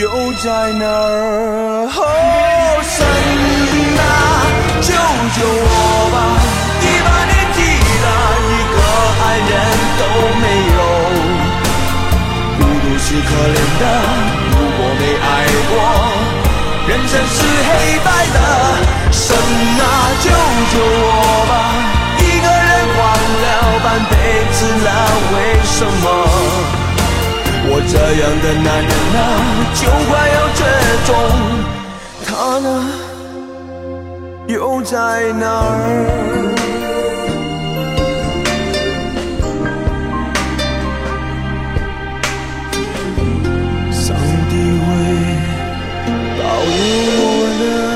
[0.00, 0.02] 又
[0.42, 1.88] 在哪儿？
[1.88, 1.98] 哦，
[2.82, 2.94] 神
[3.98, 4.02] 啊，
[4.82, 5.72] 救救我
[6.12, 6.16] 吧！
[6.82, 7.58] 一把年纪
[8.04, 8.06] 了，
[8.50, 8.76] 一个
[9.24, 9.52] 爱人
[9.98, 10.02] 都
[10.42, 10.44] 没
[10.74, 10.78] 有，
[12.58, 13.82] 孤独是可怜的。
[14.76, 15.26] 我没爱
[15.70, 15.72] 过，
[16.88, 17.70] 人生是黑
[18.04, 18.38] 白的。
[19.12, 19.24] 神
[19.80, 19.82] 啊，
[20.20, 20.26] 救
[20.72, 21.08] 救我
[21.48, 21.52] 吧！
[22.18, 22.98] 一个人荒
[23.42, 23.46] 了
[23.84, 24.12] 半辈
[24.52, 24.88] 子了，
[25.32, 26.04] 为什么？
[27.66, 29.22] 我这样的男人啊，
[29.74, 30.60] 就快要绝
[31.06, 31.08] 种。
[32.26, 32.66] 他呢，
[34.48, 34.92] 又在
[35.38, 35.74] 哪儿？
[46.96, 47.93] wonder